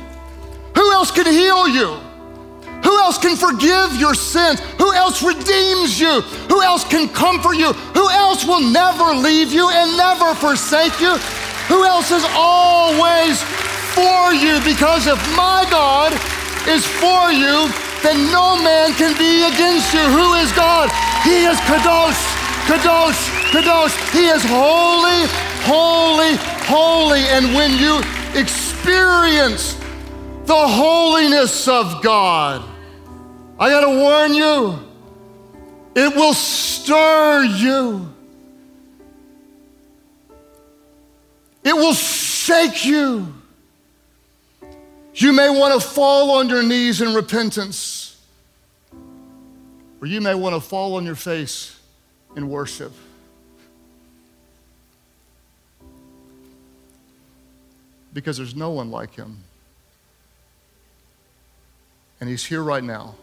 Who 0.77 0.93
else 0.93 1.11
can 1.11 1.27
heal 1.27 1.67
you? 1.67 1.99
Who 2.85 2.99
else 3.01 3.17
can 3.17 3.35
forgive 3.35 3.97
your 3.99 4.15
sins? 4.15 4.61
Who 4.79 4.93
else 4.93 5.23
redeems 5.23 5.99
you? 5.99 6.21
Who 6.51 6.63
else 6.63 6.85
can 6.85 7.09
comfort 7.09 7.55
you? 7.55 7.73
Who 7.73 8.11
else 8.11 8.45
will 8.45 8.61
never 8.61 9.15
leave 9.15 9.51
you 9.51 9.71
and 9.71 9.97
never 9.97 10.35
forsake 10.35 11.01
you? 11.01 11.17
Who 11.69 11.85
else 11.85 12.11
is 12.11 12.25
always 12.35 13.43
for 13.97 14.35
you? 14.35 14.61
Because 14.61 15.07
if 15.07 15.19
my 15.35 15.65
God 15.71 16.13
is 16.69 16.85
for 16.85 17.33
you, 17.33 17.73
then 18.05 18.31
no 18.31 18.61
man 18.61 18.93
can 18.93 19.17
be 19.17 19.49
against 19.49 19.95
you. 19.95 20.05
Who 20.05 20.35
is 20.35 20.53
God? 20.53 20.91
He 21.25 21.49
is 21.49 21.57
Kadosh, 21.65 22.21
Kadosh, 22.69 23.21
Kadosh. 23.51 23.97
He 24.13 24.27
is 24.29 24.45
holy, 24.45 25.21
holy, 25.65 26.37
holy. 26.69 27.23
And 27.35 27.55
when 27.57 27.73
you 27.73 28.01
experience 28.39 29.75
the 30.45 30.63
holiness 30.69 31.67
of 31.67 32.03
God, 32.03 32.63
I 33.59 33.71
got 33.71 33.81
to 33.81 33.99
warn 33.99 34.35
you, 34.35 34.79
it 35.95 36.15
will 36.15 36.35
stir 36.35 37.45
you. 37.45 38.13
It 41.65 41.75
will 41.75 41.95
shake 41.95 42.85
you. 42.85 43.36
You 45.17 45.33
may 45.33 45.49
want 45.49 45.81
to 45.81 45.87
fall 45.87 46.33
on 46.33 46.51
your 46.51 46.63
knees 46.63 47.01
in 47.01 47.15
repentance, 47.15 48.21
or 50.01 50.07
you 50.07 50.21
may 50.21 50.35
want 50.35 50.55
to 50.55 50.61
fall 50.61 50.97
on 50.97 51.07
your 51.07 51.15
face 51.15 51.81
in 52.37 52.51
worship. 52.51 52.93
Because 58.13 58.37
there's 58.37 58.55
no 58.55 58.71
one 58.71 58.91
like 58.91 59.15
him. 59.15 59.39
And 62.21 62.29
he's 62.29 62.45
here 62.45 62.63
right 62.63 62.85
now 62.85 63.15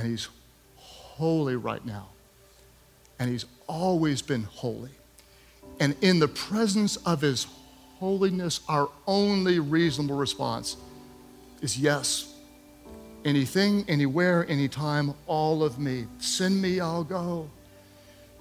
and 0.00 0.08
he's 0.08 0.28
holy 0.76 1.56
right 1.56 1.84
now. 1.84 2.08
And 3.18 3.30
he's 3.30 3.44
always 3.66 4.22
been 4.22 4.44
holy. 4.44 4.90
And 5.78 5.94
in 6.00 6.18
the 6.18 6.28
presence 6.28 6.96
of 6.96 7.20
his 7.20 7.46
holiness, 8.00 8.60
our 8.68 8.88
only 9.06 9.60
reasonable 9.60 10.16
response 10.16 10.76
is 11.60 11.78
yes. 11.78 12.34
Anything, 13.24 13.84
anywhere, 13.86 14.46
anytime, 14.48 15.14
all 15.26 15.62
of 15.62 15.78
me. 15.78 16.06
Send 16.18 16.60
me, 16.60 16.80
I'll 16.80 17.04
go. 17.04 17.50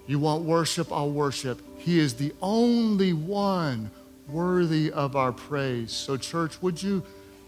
You 0.08 0.17
want 0.17 0.43
worship, 0.43 0.91
I'll 0.91 1.12
worship. 1.12 1.62
He 1.78 2.00
is 2.00 2.15
the 2.15 2.34
only 2.41 3.12
one 3.12 3.91
worthy 4.30 4.91
of 4.91 5.17
our 5.17 5.34
praise. 5.34 5.91
So, 5.91 6.15
church, 6.15 6.62
would 6.62 6.82
you 6.82 7.04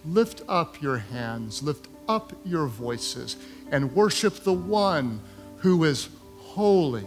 lift 0.05 0.41
up 0.49 0.81
your 0.81 0.97
hands, 0.97 1.63
lift 1.63 1.87
up 2.09 2.33
your 2.43 2.67
voices 2.67 3.37
and 3.71 3.95
worship 3.95 4.43
the 4.43 4.53
one 4.53 5.21
who 5.57 5.85
is 5.85 6.09
holy, 6.39 7.05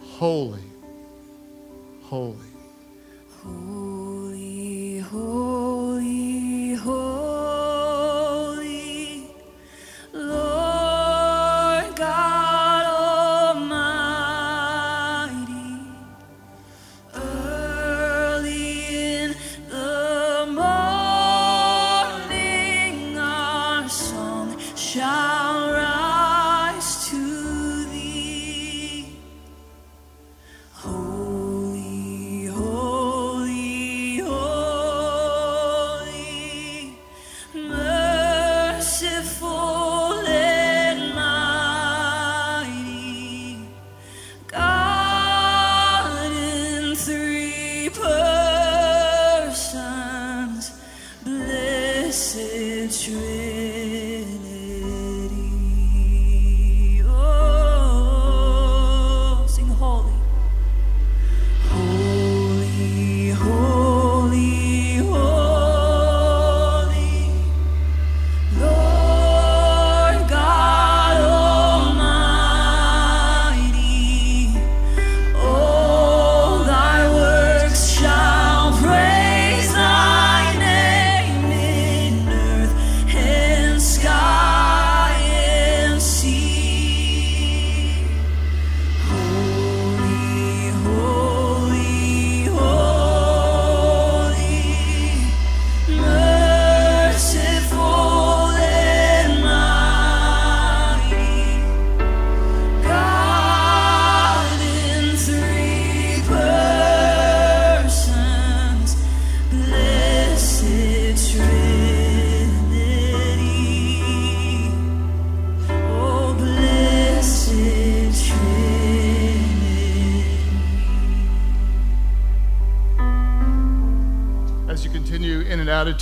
holy, 0.00 0.64
holy. 2.04 2.36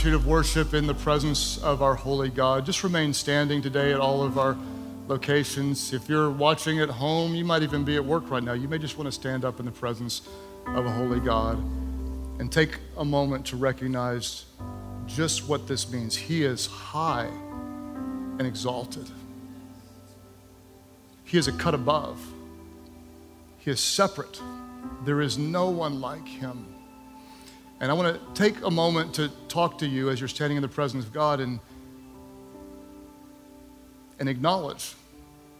Attitude 0.04 0.20
of 0.20 0.26
worship 0.26 0.74
in 0.74 0.86
the 0.86 0.92
presence 0.92 1.56
of 1.62 1.80
our 1.80 1.94
holy 1.94 2.28
God, 2.28 2.66
just 2.66 2.84
remain 2.84 3.14
standing 3.14 3.62
today 3.62 3.90
at 3.90 4.00
all 4.00 4.22
of 4.22 4.36
our 4.36 4.54
locations. 5.08 5.94
If 5.94 6.10
you're 6.10 6.28
watching 6.28 6.78
at 6.78 6.90
home, 6.90 7.34
you 7.34 7.42
might 7.42 7.62
even 7.62 7.84
be 7.84 7.96
at 7.96 8.04
work 8.04 8.28
right 8.30 8.42
now. 8.42 8.52
You 8.52 8.68
may 8.68 8.76
just 8.76 8.98
want 8.98 9.06
to 9.08 9.12
stand 9.12 9.46
up 9.46 9.60
in 9.60 9.64
the 9.64 9.72
presence 9.72 10.28
of 10.66 10.84
a 10.84 10.90
holy 10.90 11.20
God 11.20 11.56
and 12.38 12.52
take 12.52 12.80
a 12.98 13.04
moment 13.04 13.46
to 13.46 13.56
recognize 13.56 14.44
just 15.06 15.48
what 15.48 15.66
this 15.66 15.90
means. 15.90 16.14
He 16.14 16.44
is 16.44 16.66
high 16.66 17.30
and 18.38 18.42
exalted, 18.42 19.08
He 21.24 21.38
is 21.38 21.48
a 21.48 21.52
cut 21.52 21.72
above, 21.72 22.20
He 23.56 23.70
is 23.70 23.80
separate. 23.80 24.38
There 25.06 25.22
is 25.22 25.38
no 25.38 25.70
one 25.70 26.02
like 26.02 26.28
Him. 26.28 26.66
And 27.84 27.90
I 27.90 27.94
want 27.94 28.14
to 28.14 28.42
take 28.42 28.64
a 28.64 28.70
moment 28.70 29.12
to 29.16 29.28
talk 29.46 29.76
to 29.80 29.86
you 29.86 30.08
as 30.08 30.18
you're 30.18 30.26
standing 30.26 30.56
in 30.56 30.62
the 30.62 30.68
presence 30.68 31.04
of 31.04 31.12
God 31.12 31.38
and, 31.38 31.60
and 34.18 34.26
acknowledge 34.26 34.94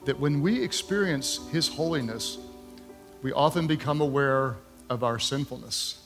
that 0.07 0.19
when 0.19 0.41
we 0.41 0.63
experience 0.63 1.47
His 1.53 1.69
holiness, 1.69 2.39
we 3.21 3.31
often 3.35 3.67
become 3.67 4.01
aware 4.01 4.57
of 4.89 5.05
our 5.05 5.19
sinfulness. 5.19 6.03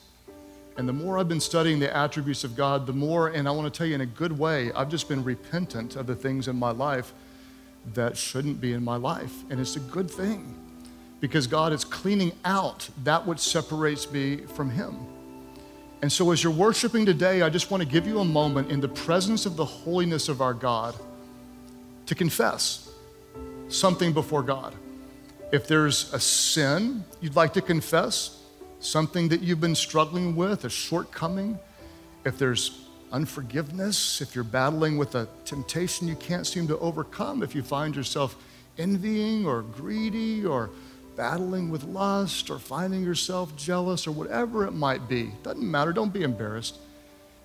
And 0.75 0.89
the 0.89 0.91
more 0.91 1.17
I've 1.17 1.29
been 1.29 1.39
studying 1.39 1.79
the 1.79 1.95
attributes 1.95 2.43
of 2.43 2.53
God, 2.53 2.85
the 2.85 2.91
more, 2.91 3.29
and 3.29 3.47
I 3.47 3.51
want 3.51 3.73
to 3.73 3.77
tell 3.77 3.87
you 3.87 3.95
in 3.95 4.01
a 4.01 4.05
good 4.05 4.37
way, 4.37 4.73
I've 4.73 4.89
just 4.89 5.07
been 5.07 5.23
repentant 5.23 5.95
of 5.95 6.05
the 6.05 6.17
things 6.17 6.49
in 6.49 6.59
my 6.59 6.71
life 6.71 7.13
that 7.93 8.17
shouldn't 8.17 8.59
be 8.59 8.73
in 8.73 8.83
my 8.83 8.97
life. 8.97 9.45
And 9.49 9.57
it's 9.57 9.77
a 9.77 9.79
good 9.79 10.11
thing 10.11 10.53
because 11.21 11.47
God 11.47 11.71
is 11.71 11.85
cleaning 11.85 12.33
out 12.43 12.89
that 13.05 13.25
which 13.25 13.39
separates 13.39 14.11
me 14.11 14.35
from 14.35 14.69
Him. 14.69 15.07
And 16.01 16.11
so, 16.11 16.31
as 16.31 16.43
you're 16.43 16.53
worshiping 16.53 17.05
today, 17.05 17.41
I 17.41 17.49
just 17.49 17.71
want 17.71 17.83
to 17.83 17.89
give 17.89 18.07
you 18.07 18.19
a 18.19 18.25
moment 18.25 18.71
in 18.71 18.79
the 18.79 18.87
presence 18.87 19.45
of 19.45 19.57
the 19.57 19.65
holiness 19.65 20.29
of 20.29 20.41
our 20.41 20.53
God 20.53 20.95
to 22.05 22.15
confess 22.15 22.89
something 23.67 24.13
before 24.13 24.41
God. 24.41 24.73
If 25.51 25.67
there's 25.67 26.13
a 26.13 26.19
sin 26.19 27.03
you'd 27.21 27.35
like 27.35 27.53
to 27.53 27.61
confess, 27.61 28.41
something 28.79 29.29
that 29.29 29.41
you've 29.41 29.59
been 29.59 29.75
struggling 29.75 30.35
with, 30.35 30.63
a 30.63 30.69
shortcoming, 30.69 31.59
if 32.23 32.37
there's 32.37 32.85
unforgiveness, 33.11 34.21
if 34.21 34.35
you're 34.35 34.43
battling 34.43 34.97
with 34.97 35.15
a 35.15 35.27
temptation 35.43 36.07
you 36.07 36.15
can't 36.15 36.47
seem 36.47 36.67
to 36.67 36.77
overcome, 36.79 37.43
if 37.43 37.53
you 37.53 37.61
find 37.61 37.95
yourself 37.95 38.35
envying 38.77 39.45
or 39.45 39.63
greedy 39.63 40.45
or 40.45 40.69
battling 41.19 41.69
with 41.69 41.83
lust 41.83 42.49
or 42.49 42.57
finding 42.57 43.03
yourself 43.03 43.53
jealous 43.57 44.07
or 44.07 44.11
whatever 44.13 44.65
it 44.65 44.71
might 44.71 45.09
be, 45.09 45.29
doesn't 45.43 45.69
matter, 45.69 45.91
don't 45.91 46.13
be 46.13 46.23
embarrassed. 46.23 46.77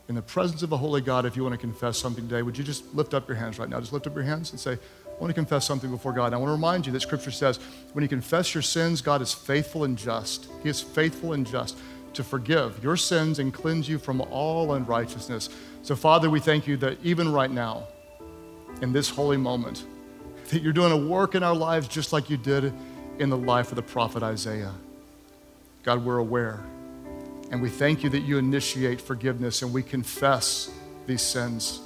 In 0.09 0.15
the 0.15 0.23
presence 0.23 0.63
of 0.63 0.71
a 0.71 0.77
holy 0.77 1.01
God, 1.01 1.27
if 1.27 1.35
you 1.35 1.43
want 1.43 1.55
to 1.55 1.59
confess 1.59 1.99
something 1.99 2.29
today, 2.29 2.43
would 2.43 2.57
you 2.57 2.63
just 2.63 2.95
lift 2.95 3.15
up 3.15 3.27
your 3.27 3.37
hands 3.37 3.59
right 3.59 3.69
now? 3.69 3.81
Just 3.81 3.93
lift 3.93 4.07
up 4.07 4.15
your 4.15 4.23
hands 4.23 4.53
and 4.53 4.61
say, 4.61 4.75
I 4.75 5.21
want 5.21 5.31
to 5.31 5.35
confess 5.35 5.67
something 5.67 5.91
before 5.91 6.13
God. 6.13 6.27
And 6.27 6.37
I 6.37 6.39
want 6.39 6.51
to 6.51 6.53
remind 6.53 6.87
you 6.87 6.93
that 6.93 7.01
Scripture 7.01 7.33
says 7.33 7.59
when 7.95 8.03
you 8.03 8.09
confess 8.09 8.55
your 8.55 8.63
sins, 8.63 9.01
God 9.03 9.21
is 9.21 9.35
faithful 9.35 9.83
and 9.83 9.99
just. 9.99 10.47
He 10.63 10.69
is 10.69 10.81
faithful 10.81 11.33
and 11.33 11.45
just 11.45 11.77
to 12.13 12.23
forgive 12.23 12.81
your 12.81 12.97
sins 12.97 13.41
and 13.41 13.53
cleanse 13.53 13.89
you 13.89 13.99
from 13.99 14.21
all 14.21 14.75
unrighteousness. 14.75 15.49
So, 15.83 15.97
Father, 15.97 16.31
we 16.31 16.39
thank 16.39 16.69
you 16.69 16.77
that 16.77 16.97
even 17.03 17.33
right 17.33 17.51
now, 17.51 17.89
in 18.83 18.93
this 18.93 19.11
holy 19.11 19.37
moment, 19.37 19.85
that 20.51 20.63
you're 20.63 20.73
doing 20.73 20.93
a 20.93 20.97
work 20.97 21.35
in 21.35 21.43
our 21.43 21.57
lives 21.57 21.89
just 21.89 22.13
like 22.13 22.31
you 22.31 22.37
did 22.37 22.73
in 23.19 23.31
the 23.31 23.37
life 23.37 23.71
of 23.71 23.77
the 23.77 23.83
prophet 23.83 24.23
Isaiah. 24.23 24.75
God, 25.83 26.05
we're 26.05 26.19
aware. 26.19 26.65
And 27.51 27.61
we 27.63 27.69
thank 27.69 28.03
you 28.03 28.11
that 28.11 28.21
you 28.21 28.39
initiate 28.39 29.01
forgiveness 29.01 29.63
and 29.63 29.73
we 29.73 29.83
confess 29.83 30.71
these 31.07 31.23
sins. 31.23 31.81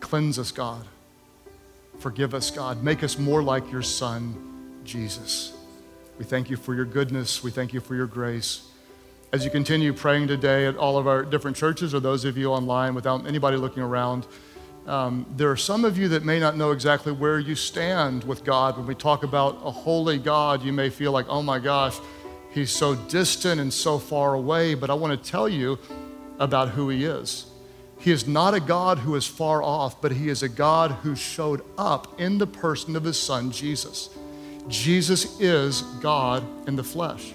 Cleanse 0.00 0.38
us, 0.38 0.52
God. 0.52 0.86
Forgive 1.98 2.34
us, 2.34 2.50
God. 2.50 2.82
Make 2.82 3.02
us 3.02 3.18
more 3.18 3.42
like 3.42 3.70
your 3.70 3.82
Son, 3.82 4.80
Jesus. 4.84 5.54
We 6.18 6.24
thank 6.24 6.50
you 6.50 6.56
for 6.56 6.74
your 6.74 6.84
goodness. 6.84 7.42
We 7.42 7.50
thank 7.50 7.72
you 7.72 7.80
for 7.80 7.94
your 7.94 8.06
grace. 8.06 8.68
As 9.32 9.44
you 9.44 9.50
continue 9.50 9.92
praying 9.92 10.28
today 10.28 10.66
at 10.66 10.76
all 10.76 10.96
of 10.96 11.08
our 11.08 11.24
different 11.24 11.56
churches 11.56 11.92
or 11.92 12.00
those 12.00 12.24
of 12.24 12.38
you 12.38 12.52
online 12.52 12.94
without 12.94 13.26
anybody 13.26 13.56
looking 13.56 13.82
around, 13.82 14.26
um, 14.86 15.24
there 15.36 15.50
are 15.50 15.56
some 15.56 15.84
of 15.84 15.96
you 15.96 16.08
that 16.08 16.24
may 16.24 16.38
not 16.38 16.56
know 16.56 16.70
exactly 16.70 17.12
where 17.12 17.38
you 17.38 17.54
stand 17.54 18.24
with 18.24 18.44
God. 18.44 18.76
When 18.76 18.86
we 18.86 18.94
talk 18.94 19.22
about 19.22 19.60
a 19.64 19.70
holy 19.70 20.18
God, 20.18 20.62
you 20.62 20.72
may 20.72 20.90
feel 20.90 21.10
like, 21.10 21.26
oh 21.28 21.42
my 21.42 21.58
gosh, 21.58 21.98
he's 22.50 22.70
so 22.70 22.94
distant 22.94 23.60
and 23.60 23.72
so 23.72 23.98
far 23.98 24.34
away. 24.34 24.74
But 24.74 24.90
I 24.90 24.94
want 24.94 25.22
to 25.22 25.30
tell 25.30 25.48
you 25.48 25.78
about 26.38 26.70
who 26.70 26.90
he 26.90 27.04
is. 27.04 27.46
He 27.98 28.10
is 28.10 28.26
not 28.26 28.52
a 28.52 28.60
God 28.60 28.98
who 28.98 29.14
is 29.14 29.26
far 29.26 29.62
off, 29.62 30.02
but 30.02 30.12
he 30.12 30.28
is 30.28 30.42
a 30.42 30.48
God 30.48 30.90
who 30.90 31.16
showed 31.16 31.62
up 31.78 32.20
in 32.20 32.36
the 32.36 32.46
person 32.46 32.96
of 32.96 33.04
his 33.04 33.18
son, 33.18 33.50
Jesus. 33.50 34.10
Jesus 34.68 35.40
is 35.40 35.80
God 36.02 36.44
in 36.68 36.76
the 36.76 36.84
flesh. 36.84 37.32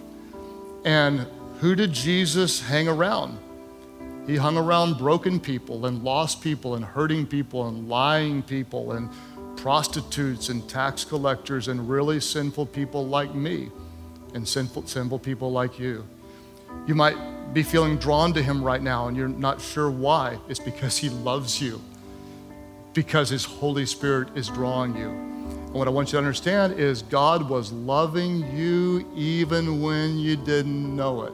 And 0.86 1.26
who 1.60 1.74
did 1.74 1.94
Jesus 1.94 2.62
hang 2.62 2.88
around? 2.88 3.40
He 4.30 4.36
hung 4.36 4.58
around 4.60 5.00
broken 5.00 5.40
people 5.40 5.88
and 5.88 6.04
lost 6.04 6.40
people 6.40 6.76
and 6.76 6.86
hurting 6.86 7.26
people 7.26 7.68
and 7.68 7.90
lying 7.90 8.44
people 8.44 8.92
and 8.92 9.10
prostitutes 9.58 10.50
and 10.50 10.70
tax 10.70 11.04
collectors 11.04 11.68
and 11.68 11.90
really 11.90 12.20
sinful 12.20 12.68
people 12.68 13.08
like 13.08 13.34
me 13.34 13.72
and 14.36 14.48
sinful, 14.48 14.86
sinful 14.86 15.18
people 15.18 15.52
like 15.52 15.80
you. 15.80 16.06
You 16.86 16.94
might 16.94 17.18
be 17.56 17.64
feeling 17.64 17.98
drawn 17.98 18.32
to 18.34 18.44
him 18.44 18.64
right 18.64 18.84
now 18.84 19.08
and 19.08 19.18
you're 19.18 19.28
not 19.28 19.60
sure 19.60 19.90
why. 19.90 20.38
It's 20.48 20.60
because 20.60 20.96
he 20.96 21.10
loves 21.10 21.60
you, 21.60 21.82
because 22.94 23.30
his 23.30 23.46
Holy 23.46 23.88
Spirit 23.88 24.38
is 24.38 24.48
drawing 24.50 24.96
you. 24.96 25.10
And 25.10 25.74
what 25.74 25.88
I 25.88 25.90
want 25.90 26.10
you 26.10 26.12
to 26.12 26.18
understand 26.20 26.74
is 26.80 27.02
God 27.02 27.50
was 27.50 27.72
loving 27.72 28.56
you 28.56 29.12
even 29.16 29.82
when 29.82 30.20
you 30.20 30.36
didn't 30.36 30.96
know 30.96 31.24
it 31.24 31.34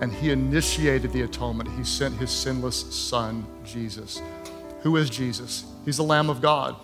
and 0.00 0.12
he 0.12 0.30
initiated 0.30 1.12
the 1.12 1.22
atonement. 1.22 1.70
He 1.76 1.84
sent 1.84 2.16
his 2.16 2.30
sinless 2.30 2.94
son, 2.94 3.46
Jesus. 3.64 4.22
Who 4.82 4.96
is 4.96 5.10
Jesus? 5.10 5.64
He's 5.84 5.98
the 5.98 6.02
Lamb 6.02 6.30
of 6.30 6.40
God. 6.40 6.76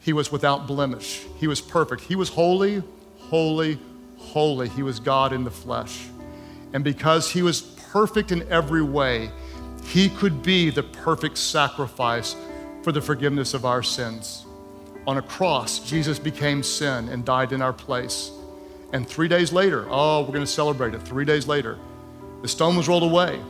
He 0.00 0.12
was 0.12 0.32
without 0.32 0.66
blemish. 0.66 1.24
He 1.38 1.46
was 1.46 1.60
perfect. 1.60 2.02
He 2.02 2.16
was 2.16 2.28
holy, 2.28 2.82
holy, 3.18 3.78
holy. 4.16 4.68
He 4.68 4.82
was 4.82 5.00
God 5.00 5.32
in 5.32 5.44
the 5.44 5.50
flesh. 5.50 6.06
And 6.72 6.82
because 6.82 7.30
he 7.30 7.42
was 7.42 7.60
perfect 7.60 8.32
in 8.32 8.48
every 8.50 8.82
way, 8.82 9.30
he 9.84 10.08
could 10.08 10.42
be 10.42 10.70
the 10.70 10.82
perfect 10.82 11.38
sacrifice 11.38 12.34
for 12.82 12.92
the 12.92 13.00
forgiveness 13.00 13.52
of 13.52 13.64
our 13.64 13.82
sins. 13.82 14.46
On 15.06 15.18
a 15.18 15.22
cross, 15.22 15.78
Jesus 15.80 16.18
became 16.18 16.62
sin 16.62 17.08
and 17.08 17.24
died 17.24 17.52
in 17.52 17.62
our 17.62 17.72
place. 17.72 18.30
And 18.92 19.06
three 19.08 19.28
days 19.28 19.52
later, 19.52 19.86
oh, 19.88 20.22
we're 20.22 20.28
going 20.28 20.40
to 20.40 20.46
celebrate 20.46 20.94
it. 20.94 21.02
Three 21.02 21.24
days 21.24 21.46
later, 21.46 21.78
the 22.42 22.48
stone 22.48 22.76
was 22.76 22.88
rolled 22.88 23.02
away 23.02 23.40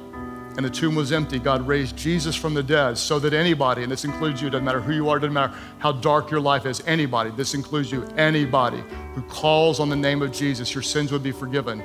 and 0.57 0.64
the 0.64 0.70
tomb 0.70 0.94
was 0.94 1.12
empty. 1.12 1.38
God 1.38 1.66
raised 1.66 1.96
Jesus 1.96 2.35
from 2.35 2.55
the 2.55 2.62
dead 2.62 2.96
so 2.96 3.18
that 3.18 3.35
anybody, 3.35 3.83
and 3.83 3.92
this 3.92 4.05
includes 4.05 4.40
you, 4.40 4.49
doesn't 4.49 4.64
matter 4.64 4.81
who 4.81 4.94
you 4.94 5.09
are, 5.11 5.18
doesn't 5.18 5.35
matter 5.35 5.55
how 5.79 5.92
dark 5.92 6.31
your 6.31 6.40
life 6.40 6.64
is, 6.64 6.83
anybody, 6.87 7.31
this 7.31 7.55
includes 7.55 7.92
you, 7.92 8.05
anybody 8.16 8.83
who 9.14 9.22
calls 9.22 9.81
on 9.81 9.90
the 9.90 9.96
name 9.96 10.22
of 10.22 10.33
Jesus, 10.33 10.75
your 10.75 10.83
sins 10.83 11.12
would 11.12 11.22
be 11.22 11.33
forgiven 11.33 11.83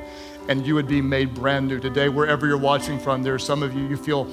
and 0.47 0.65
you 0.65 0.73
would 0.73 0.87
be 0.87 1.01
made 1.01 1.33
brand 1.33 1.67
new. 1.67 1.79
Today, 1.79 2.09
wherever 2.09 2.47
you're 2.47 2.57
watching 2.57 2.97
from, 2.97 3.23
there 3.23 3.35
are 3.35 3.39
some 3.39 3.61
of 3.61 3.75
you, 3.75 3.87
you 3.87 3.97
feel 3.97 4.23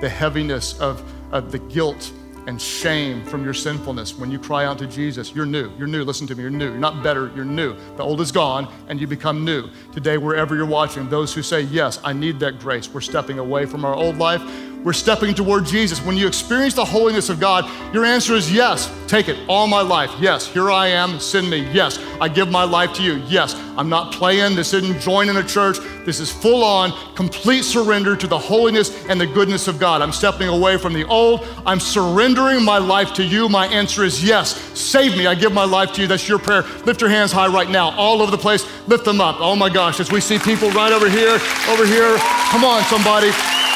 the 0.00 0.08
heaviness 0.08 0.78
of, 0.78 1.02
of 1.32 1.50
the 1.50 1.58
guilt 1.58 2.12
and 2.48 2.60
shame 2.60 3.22
from 3.26 3.44
your 3.44 3.52
sinfulness. 3.52 4.16
When 4.16 4.30
you 4.30 4.38
cry 4.38 4.64
out 4.64 4.78
to 4.78 4.86
Jesus, 4.86 5.34
you're 5.34 5.44
new. 5.44 5.70
You're 5.76 5.86
new. 5.86 6.02
Listen 6.02 6.26
to 6.28 6.34
me. 6.34 6.40
You're 6.40 6.50
new. 6.50 6.70
You're 6.70 6.78
not 6.78 7.02
better. 7.02 7.30
You're 7.36 7.44
new. 7.44 7.76
The 7.98 8.02
old 8.02 8.22
is 8.22 8.32
gone 8.32 8.72
and 8.88 8.98
you 8.98 9.06
become 9.06 9.44
new. 9.44 9.68
Today, 9.92 10.16
wherever 10.16 10.56
you're 10.56 10.64
watching, 10.64 11.10
those 11.10 11.34
who 11.34 11.42
say, 11.42 11.60
Yes, 11.60 12.00
I 12.02 12.14
need 12.14 12.40
that 12.40 12.58
grace, 12.58 12.88
we're 12.88 13.02
stepping 13.02 13.38
away 13.38 13.66
from 13.66 13.84
our 13.84 13.94
old 13.94 14.16
life. 14.16 14.40
We're 14.84 14.92
stepping 14.92 15.34
toward 15.34 15.66
Jesus. 15.66 16.00
When 16.00 16.16
you 16.16 16.26
experience 16.26 16.74
the 16.74 16.84
holiness 16.84 17.28
of 17.28 17.40
God, 17.40 17.68
your 17.92 18.04
answer 18.04 18.34
is 18.34 18.50
yes. 18.50 18.90
Take 19.08 19.28
it 19.28 19.38
all 19.48 19.66
my 19.66 19.80
life. 19.80 20.10
Yes, 20.20 20.46
here 20.46 20.70
I 20.70 20.88
am. 20.88 21.18
Send 21.18 21.50
me. 21.50 21.68
Yes, 21.72 21.98
I 22.20 22.28
give 22.28 22.50
my 22.50 22.64
life 22.64 22.92
to 22.94 23.02
you. 23.02 23.14
Yes, 23.26 23.54
I'm 23.76 23.88
not 23.88 24.12
playing. 24.12 24.54
This 24.54 24.72
isn't 24.74 25.00
joining 25.00 25.36
a 25.36 25.42
church. 25.42 25.78
This 26.04 26.20
is 26.20 26.30
full 26.30 26.62
on, 26.62 26.92
complete 27.14 27.62
surrender 27.62 28.16
to 28.16 28.26
the 28.26 28.38
holiness 28.38 29.04
and 29.06 29.20
the 29.20 29.26
goodness 29.26 29.66
of 29.66 29.78
God. 29.78 30.00
I'm 30.00 30.12
stepping 30.12 30.48
away 30.48 30.78
from 30.78 30.92
the 30.92 31.04
old. 31.04 31.46
I'm 31.66 31.80
surrendering 31.80 32.64
my 32.64 32.78
life 32.78 33.12
to 33.14 33.24
you. 33.24 33.48
My 33.48 33.66
answer 33.66 34.04
is 34.04 34.22
yes. 34.22 34.56
Save 34.78 35.16
me. 35.16 35.26
I 35.26 35.34
give 35.34 35.52
my 35.52 35.64
life 35.64 35.92
to 35.94 36.02
you. 36.02 36.06
That's 36.06 36.28
your 36.28 36.38
prayer. 36.38 36.62
Lift 36.86 37.00
your 37.00 37.10
hands 37.10 37.32
high 37.32 37.48
right 37.48 37.68
now, 37.68 37.90
all 37.90 38.22
over 38.22 38.30
the 38.30 38.38
place. 38.38 38.64
Lift 38.86 39.04
them 39.04 39.20
up. 39.20 39.36
Oh 39.40 39.56
my 39.56 39.68
gosh, 39.68 40.00
as 40.00 40.12
we 40.12 40.20
see 40.20 40.38
people 40.38 40.70
right 40.70 40.92
over 40.92 41.10
here, 41.10 41.38
over 41.68 41.84
here. 41.84 42.16
Come 42.50 42.64
on, 42.64 42.82
somebody. 42.84 43.30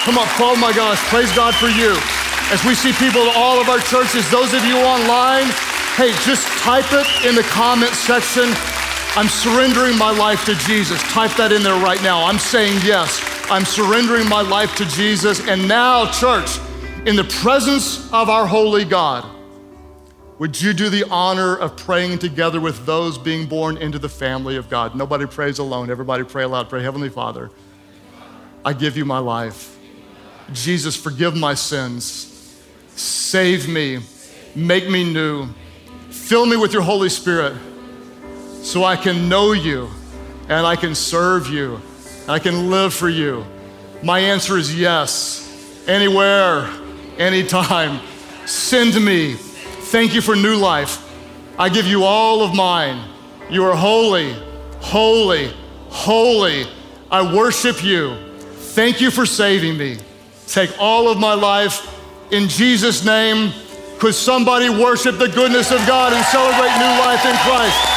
Come 0.05 0.19
on. 0.19 0.27
Oh 0.41 0.57
my 0.57 0.73
gosh. 0.73 0.99
Praise 1.09 1.31
God 1.37 1.55
for 1.55 1.69
you. 1.69 1.95
As 2.51 2.65
we 2.65 2.75
see 2.75 2.93
people 2.93 3.23
at 3.23 3.37
all 3.37 3.61
of 3.61 3.69
our 3.69 3.79
churches, 3.79 4.29
those 4.31 4.53
of 4.53 4.65
you 4.65 4.77
online, 4.79 5.47
hey, 5.95 6.11
just 6.27 6.47
type 6.59 6.91
it 6.91 7.07
in 7.25 7.37
the 7.37 7.45
comment 7.45 7.93
section. 7.93 8.51
I'm 9.15 9.29
surrendering 9.29 9.97
my 9.97 10.11
life 10.11 10.45
to 10.47 10.57
Jesus. 10.67 11.01
Type 11.13 11.37
that 11.37 11.53
in 11.53 11.63
there 11.63 11.81
right 11.81 12.03
now. 12.03 12.25
I'm 12.27 12.41
saying 12.41 12.81
yes. 12.85 13.23
I'm 13.49 13.65
surrendering 13.65 14.29
my 14.29 14.41
life 14.41 14.75
to 14.77 14.85
Jesus. 14.87 15.47
And 15.47 15.69
now, 15.69 16.11
church, 16.11 16.59
in 17.07 17.15
the 17.15 17.25
presence 17.25 18.13
of 18.13 18.29
our 18.29 18.47
holy 18.47 18.85
God, 18.85 19.25
would 20.41 20.61
you 20.61 20.73
do 20.73 20.89
the 20.89 21.05
honor 21.11 21.57
of 21.57 21.77
praying 21.77 22.19
together 22.19 22.61
with 22.61 22.85
those 22.87 23.19
being 23.19 23.47
born 23.47 23.77
into 23.77 24.01
the 24.01 24.09
family 24.09 24.57
of 24.57 24.69
God? 24.69 24.97
Nobody 24.97 25.27
prays 25.27 25.61
alone. 25.61 25.91
Everybody 25.91 26.25
pray 26.25 26.43
aloud. 26.43 26.69
Pray, 26.69 26.83
Heavenly 26.83 27.09
Father, 27.09 27.51
I 28.65 28.73
give 28.73 28.97
you 28.97 29.05
my 29.05 29.19
life. 29.19 29.79
Jesus, 30.53 30.97
forgive 30.97 31.37
my 31.37 31.55
sins. 31.55 32.29
Save 32.97 33.69
me. 33.69 34.01
Make 34.55 34.89
me 34.89 35.11
new. 35.11 35.49
Fill 36.11 36.47
me 36.47 36.57
with 36.57 36.73
your 36.73 36.83
Holy 36.83 37.09
Spirit 37.09 37.55
so 38.63 38.85
I 38.85 38.97
can 38.97 39.29
know 39.29 39.53
you 39.53 39.89
and 40.49 40.67
I 40.67 40.77
can 40.77 40.95
serve 40.95 41.49
you 41.49 41.81
and 42.23 42.31
I 42.31 42.39
can 42.39 42.71
live 42.71 42.93
for 42.93 43.09
you. 43.09 43.45
My 44.03 44.19
answer 44.19 44.57
is 44.59 44.79
yes. 44.79 45.85
Anywhere, 45.87 46.69
anytime. 47.19 48.01
Send 48.47 49.03
me. 49.05 49.35
Thank 49.35 50.15
you 50.15 50.21
for 50.21 50.37
new 50.37 50.57
life. 50.57 51.09
I 51.59 51.69
give 51.69 51.87
you 51.87 52.05
all 52.05 52.43
of 52.43 52.55
mine. 52.55 53.09
You 53.51 53.65
are 53.65 53.77
holy, 53.77 54.33
holy, 54.81 55.53
holy. 55.89 56.67
I 57.11 57.35
worship 57.35 57.85
you. 57.85 58.17
Thank 58.75 59.01
you 59.01 59.11
for 59.11 59.27
saving 59.27 59.77
me. 59.77 59.99
Take 60.53 60.79
all 60.79 61.09
of 61.09 61.17
my 61.17 61.33
life 61.33 61.81
in 62.31 62.47
Jesus' 62.47 63.07
name. 63.07 63.55
Could 63.99 64.15
somebody 64.15 64.69
worship 64.69 65.17
the 65.17 65.29
goodness 65.29 65.71
of 65.71 65.79
God 65.87 66.13
and 66.13 66.23
celebrate 66.27 66.77
new 66.77 66.93
life 67.01 67.25
in 67.25 67.35
Christ? 67.39 67.92